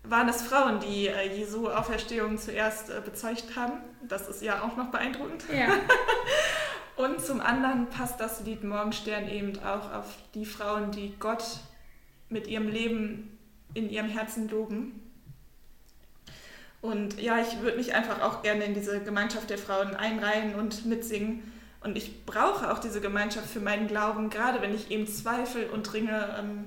waren 0.03 0.29
es 0.29 0.42
Frauen, 0.42 0.81
die 0.81 1.09
äh, 1.09 1.37
Jesu 1.37 1.68
Auferstehung 1.68 2.38
zuerst 2.38 2.90
äh, 2.90 3.01
bezeugt 3.05 3.57
haben. 3.57 3.74
Das 4.03 4.29
ist 4.29 4.42
ja 4.42 4.62
auch 4.62 4.77
noch 4.77 4.90
beeindruckend. 4.90 5.44
Ja. 5.53 5.68
Und 6.96 7.24
zum 7.24 7.40
anderen 7.40 7.88
passt 7.90 8.18
das 8.18 8.40
Lied 8.44 8.64
Morgenstern 8.64 9.29
eben 9.29 9.59
auch 9.61 9.92
auf 9.92 10.07
die 10.35 10.44
Frauen, 10.44 10.90
die 10.90 11.14
Gott 11.20 11.44
mit 12.29 12.48
ihrem 12.48 12.68
Leben 12.68 13.38
in 13.74 13.88
ihrem 13.88 14.09
Herzen 14.09 14.48
loben. 14.48 15.08
Und 16.81 17.21
ja, 17.21 17.41
ich 17.41 17.61
würde 17.61 17.77
mich 17.77 17.95
einfach 17.95 18.23
auch 18.23 18.43
gerne 18.43 18.64
in 18.64 18.75
diese 18.75 19.01
Gemeinschaft 19.01 19.51
der 19.51 19.59
Frauen 19.59 19.97
einreihen 19.97 20.55
und 20.55 20.87
mitsingen. 20.87 21.53
Und 21.81 21.97
ich 21.97 22.25
brauche 22.25 22.73
auch 22.73 22.79
diese 22.79 23.01
Gemeinschaft 23.01 23.49
für 23.49 23.61
meinen 23.61 23.88
Glauben, 23.88 24.31
gerade 24.31 24.62
wenn 24.62 24.75
ich 24.75 24.91
eben 24.91 25.07
zweifel 25.07 25.67
und 25.71 25.93
ringe. 25.93 26.37
Ähm, 26.38 26.67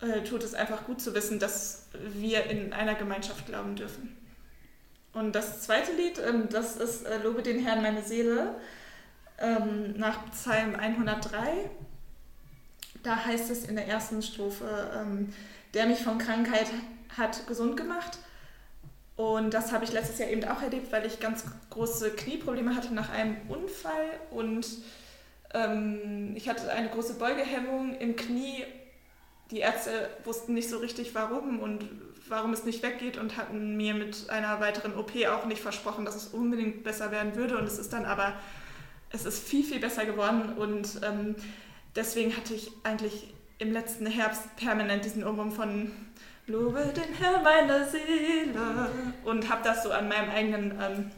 äh, 0.00 0.22
tut 0.22 0.44
es 0.44 0.54
einfach 0.54 0.84
gut 0.84 1.00
zu 1.00 1.14
wissen, 1.14 1.38
dass 1.38 1.88
wir 1.92 2.44
in 2.44 2.72
einer 2.72 2.94
Gemeinschaft 2.94 3.46
glauben 3.46 3.74
dürfen. 3.74 4.16
Und 5.12 5.32
das 5.34 5.62
zweite 5.62 5.92
Lied, 5.92 6.20
ähm, 6.24 6.48
das 6.50 6.76
ist 6.76 7.04
äh, 7.04 7.18
Lobe 7.18 7.42
den 7.42 7.58
Herrn 7.64 7.82
meine 7.82 8.02
Seele 8.02 8.54
ähm, 9.38 9.94
nach 9.96 10.30
Psalm 10.30 10.76
103. 10.76 11.70
Da 13.02 13.24
heißt 13.24 13.50
es 13.50 13.64
in 13.64 13.74
der 13.74 13.88
ersten 13.88 14.22
Strophe, 14.22 14.90
ähm, 14.94 15.32
der 15.74 15.86
mich 15.86 16.00
von 16.00 16.18
Krankheit 16.18 16.68
hat 17.16 17.46
gesund 17.46 17.76
gemacht. 17.76 18.18
Und 19.18 19.52
das 19.52 19.72
habe 19.72 19.84
ich 19.84 19.90
letztes 19.90 20.20
Jahr 20.20 20.28
eben 20.28 20.44
auch 20.44 20.62
erlebt, 20.62 20.92
weil 20.92 21.04
ich 21.04 21.18
ganz 21.18 21.42
große 21.70 22.12
Knieprobleme 22.12 22.76
hatte 22.76 22.94
nach 22.94 23.10
einem 23.10 23.36
Unfall 23.48 24.10
und 24.30 24.64
ähm, 25.52 26.34
ich 26.36 26.48
hatte 26.48 26.70
eine 26.70 26.88
große 26.88 27.14
Beugehemmung 27.14 27.98
im 27.98 28.14
Knie. 28.14 28.64
Die 29.50 29.58
Ärzte 29.58 30.08
wussten 30.22 30.54
nicht 30.54 30.70
so 30.70 30.78
richtig 30.78 31.16
warum 31.16 31.58
und 31.58 31.84
warum 32.28 32.52
es 32.52 32.62
nicht 32.62 32.80
weggeht 32.84 33.16
und 33.16 33.36
hatten 33.36 33.76
mir 33.76 33.94
mit 33.94 34.30
einer 34.30 34.60
weiteren 34.60 34.94
OP 34.96 35.10
auch 35.26 35.46
nicht 35.46 35.62
versprochen, 35.62 36.04
dass 36.04 36.14
es 36.14 36.28
unbedingt 36.28 36.84
besser 36.84 37.10
werden 37.10 37.34
würde. 37.34 37.58
Und 37.58 37.64
es 37.64 37.80
ist 37.80 37.92
dann 37.92 38.04
aber, 38.04 38.34
es 39.10 39.24
ist 39.24 39.42
viel, 39.42 39.64
viel 39.64 39.80
besser 39.80 40.04
geworden 40.04 40.52
und 40.56 41.00
ähm, 41.02 41.34
deswegen 41.96 42.36
hatte 42.36 42.54
ich 42.54 42.70
eigentlich 42.84 43.34
im 43.58 43.72
letzten 43.72 44.06
Herbst 44.06 44.54
permanent 44.54 45.04
diesen 45.04 45.24
Ohrwurm 45.24 45.50
von 45.50 45.90
Lobe 46.48 46.92
den 46.96 47.14
Herrn 47.14 47.42
meiner 47.42 47.84
Seele. 47.84 48.88
Und 49.24 49.50
habe 49.50 49.62
das 49.62 49.82
so 49.82 49.92
an 49.92 50.08
meinem 50.08 50.30
eigenen 50.30 50.70
ähm, 50.80 51.10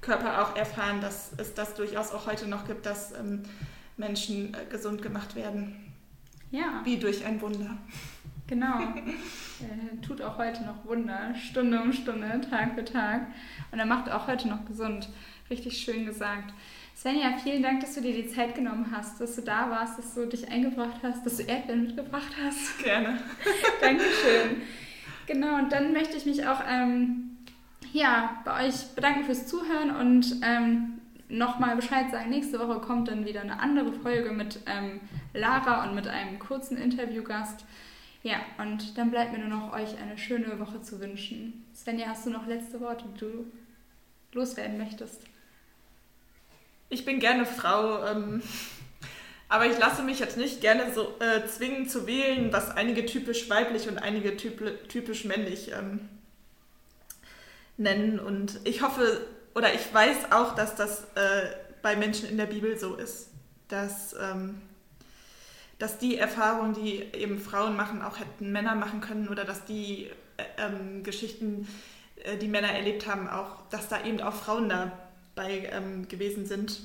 Körper 0.00 0.42
auch 0.42 0.56
erfahren, 0.56 1.02
dass 1.02 1.32
es 1.36 1.52
das 1.52 1.74
durchaus 1.74 2.12
auch 2.12 2.26
heute 2.26 2.48
noch 2.48 2.66
gibt, 2.66 2.86
dass 2.86 3.12
ähm, 3.12 3.42
Menschen 3.98 4.54
äh, 4.54 4.64
gesund 4.70 5.02
gemacht 5.02 5.36
werden. 5.36 5.92
Ja. 6.50 6.80
Wie 6.84 6.98
durch 6.98 7.24
ein 7.26 7.40
Wunder. 7.42 7.76
Genau. 8.46 8.80
er 8.80 10.00
tut 10.02 10.22
auch 10.22 10.38
heute 10.38 10.64
noch 10.64 10.84
Wunder, 10.86 11.34
Stunde 11.34 11.80
um 11.80 11.92
Stunde, 11.92 12.40
Tag 12.48 12.74
für 12.74 12.84
Tag. 12.84 13.26
Und 13.70 13.78
er 13.78 13.86
macht 13.86 14.10
auch 14.10 14.26
heute 14.26 14.48
noch 14.48 14.64
gesund. 14.64 15.10
Richtig 15.50 15.78
schön 15.78 16.06
gesagt. 16.06 16.54
Svenja, 17.00 17.38
vielen 17.42 17.62
Dank, 17.62 17.80
dass 17.80 17.94
du 17.94 18.02
dir 18.02 18.12
die 18.12 18.28
Zeit 18.28 18.54
genommen 18.54 18.88
hast, 18.94 19.22
dass 19.22 19.34
du 19.34 19.40
da 19.40 19.70
warst, 19.70 19.98
dass 19.98 20.12
du 20.12 20.26
dich 20.26 20.50
eingebracht 20.50 21.00
hast, 21.02 21.24
dass 21.24 21.38
du 21.38 21.44
Erdbeeren 21.44 21.86
mitgebracht 21.86 22.30
hast. 22.44 22.78
Gerne. 22.84 23.18
Dankeschön. 23.80 24.60
Genau, 25.26 25.56
und 25.56 25.72
dann 25.72 25.94
möchte 25.94 26.18
ich 26.18 26.26
mich 26.26 26.46
auch 26.46 26.60
ähm, 26.68 27.38
ja, 27.94 28.42
bei 28.44 28.66
euch 28.66 28.94
bedanken 28.94 29.24
fürs 29.24 29.46
Zuhören 29.46 29.96
und 29.96 30.42
ähm, 30.42 31.00
nochmal 31.30 31.74
Bescheid 31.74 32.10
sagen. 32.10 32.28
Nächste 32.28 32.58
Woche 32.58 32.80
kommt 32.80 33.08
dann 33.08 33.24
wieder 33.24 33.40
eine 33.40 33.60
andere 33.60 33.94
Folge 33.94 34.32
mit 34.32 34.60
ähm, 34.66 35.00
Lara 35.32 35.88
und 35.88 35.94
mit 35.94 36.06
einem 36.06 36.38
kurzen 36.38 36.76
Interviewgast. 36.76 37.64
Ja, 38.22 38.40
und 38.58 38.98
dann 38.98 39.10
bleibt 39.10 39.32
mir 39.32 39.38
nur 39.38 39.48
noch 39.48 39.72
euch 39.72 39.96
eine 39.96 40.18
schöne 40.18 40.60
Woche 40.60 40.82
zu 40.82 41.00
wünschen. 41.00 41.64
Svenja, 41.74 42.08
hast 42.08 42.26
du 42.26 42.30
noch 42.30 42.46
letzte 42.46 42.78
Worte, 42.78 43.06
die 43.14 43.20
du 43.20 43.46
loswerden 44.34 44.76
möchtest? 44.76 45.29
Ich 46.90 47.04
bin 47.04 47.20
gerne 47.20 47.46
Frau, 47.46 48.04
ähm, 48.04 48.42
aber 49.48 49.66
ich 49.66 49.78
lasse 49.78 50.02
mich 50.02 50.18
jetzt 50.18 50.36
nicht 50.36 50.60
gerne 50.60 50.92
so 50.92 51.14
äh, 51.20 51.46
zwingen 51.46 51.88
zu 51.88 52.06
wählen, 52.06 52.52
was 52.52 52.70
einige 52.70 53.06
typisch 53.06 53.48
weiblich 53.48 53.88
und 53.88 53.98
einige 53.98 54.36
typisch 54.36 55.24
männlich 55.24 55.72
ähm, 55.72 56.08
nennen. 57.76 58.20
Und 58.20 58.60
ich 58.64 58.82
hoffe, 58.82 59.26
oder 59.54 59.72
ich 59.72 59.92
weiß 59.92 60.32
auch, 60.32 60.54
dass 60.54 60.76
das 60.76 61.04
äh, 61.14 61.48
bei 61.82 61.96
Menschen 61.96 62.28
in 62.28 62.36
der 62.36 62.46
Bibel 62.46 62.78
so 62.78 62.96
ist, 62.96 63.30
dass, 63.68 64.14
ähm, 64.20 64.60
dass 65.78 65.98
die 65.98 66.18
Erfahrungen, 66.18 66.74
die 66.74 67.02
eben 67.14 67.38
Frauen 67.38 67.76
machen, 67.76 68.02
auch 68.02 68.18
hätten 68.18 68.52
Männer 68.52 68.74
machen 68.74 69.00
können 69.00 69.28
oder 69.28 69.44
dass 69.44 69.64
die 69.64 70.10
äh, 70.36 70.44
ähm, 70.58 71.02
Geschichten, 71.02 71.66
äh, 72.22 72.36
die 72.36 72.48
Männer 72.48 72.72
erlebt 72.72 73.06
haben, 73.06 73.28
auch, 73.28 73.68
dass 73.70 73.88
da 73.88 74.04
eben 74.04 74.20
auch 74.20 74.34
Frauen 74.34 74.68
da 74.68 74.92
bei 75.40 75.70
ähm, 75.72 76.06
gewesen 76.06 76.44
sind. 76.44 76.80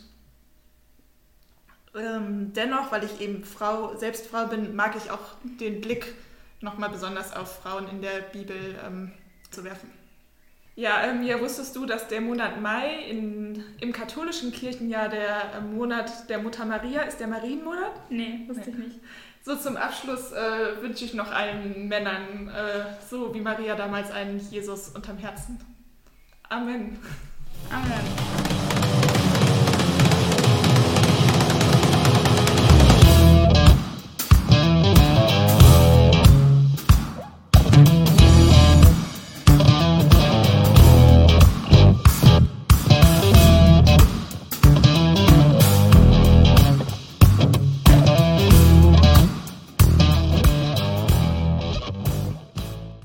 Ähm, 1.93 2.53
dennoch, 2.53 2.91
weil 2.91 3.03
ich 3.03 3.19
eben 3.19 3.43
Frau, 3.43 3.97
selbst 3.97 4.27
Frau 4.27 4.47
bin, 4.47 4.75
mag 4.75 4.95
ich 4.95 5.11
auch 5.11 5.35
den 5.59 5.81
Blick 5.81 6.15
nochmal 6.61 6.89
besonders 6.89 7.35
auf 7.35 7.59
Frauen 7.61 7.89
in 7.89 8.01
der 8.01 8.21
Bibel 8.31 8.79
ähm, 8.85 9.11
zu 9.51 9.65
werfen. 9.65 9.91
Ja, 10.75 11.03
ähm, 11.03 11.23
ja, 11.23 11.39
wusstest 11.39 11.75
du, 11.75 11.85
dass 11.85 12.07
der 12.07 12.21
Monat 12.21 12.61
Mai 12.61 12.95
in, 13.09 13.63
im 13.79 13.91
katholischen 13.91 14.51
Kirchenjahr 14.51 15.09
der 15.09 15.53
äh, 15.55 15.61
Monat 15.61 16.29
der 16.29 16.39
Mutter 16.39 16.65
Maria 16.65 17.01
ist, 17.01 17.19
der 17.19 17.27
Marienmonat? 17.27 18.09
Nee, 18.09 18.45
wusste 18.47 18.69
nee. 18.69 18.71
ich 18.71 18.77
nicht. 18.77 18.99
So 19.43 19.55
zum 19.55 19.75
Abschluss 19.75 20.31
äh, 20.31 20.81
wünsche 20.81 21.05
ich 21.05 21.13
noch 21.13 21.31
allen 21.31 21.87
Männern, 21.89 22.49
äh, 22.49 22.85
so 23.09 23.33
wie 23.33 23.41
Maria 23.41 23.75
damals, 23.75 24.11
einen 24.11 24.39
Jesus 24.39 24.89
unterm 24.89 25.17
Herzen. 25.17 25.59
Amen. 26.49 26.97
Amen. 27.71 28.84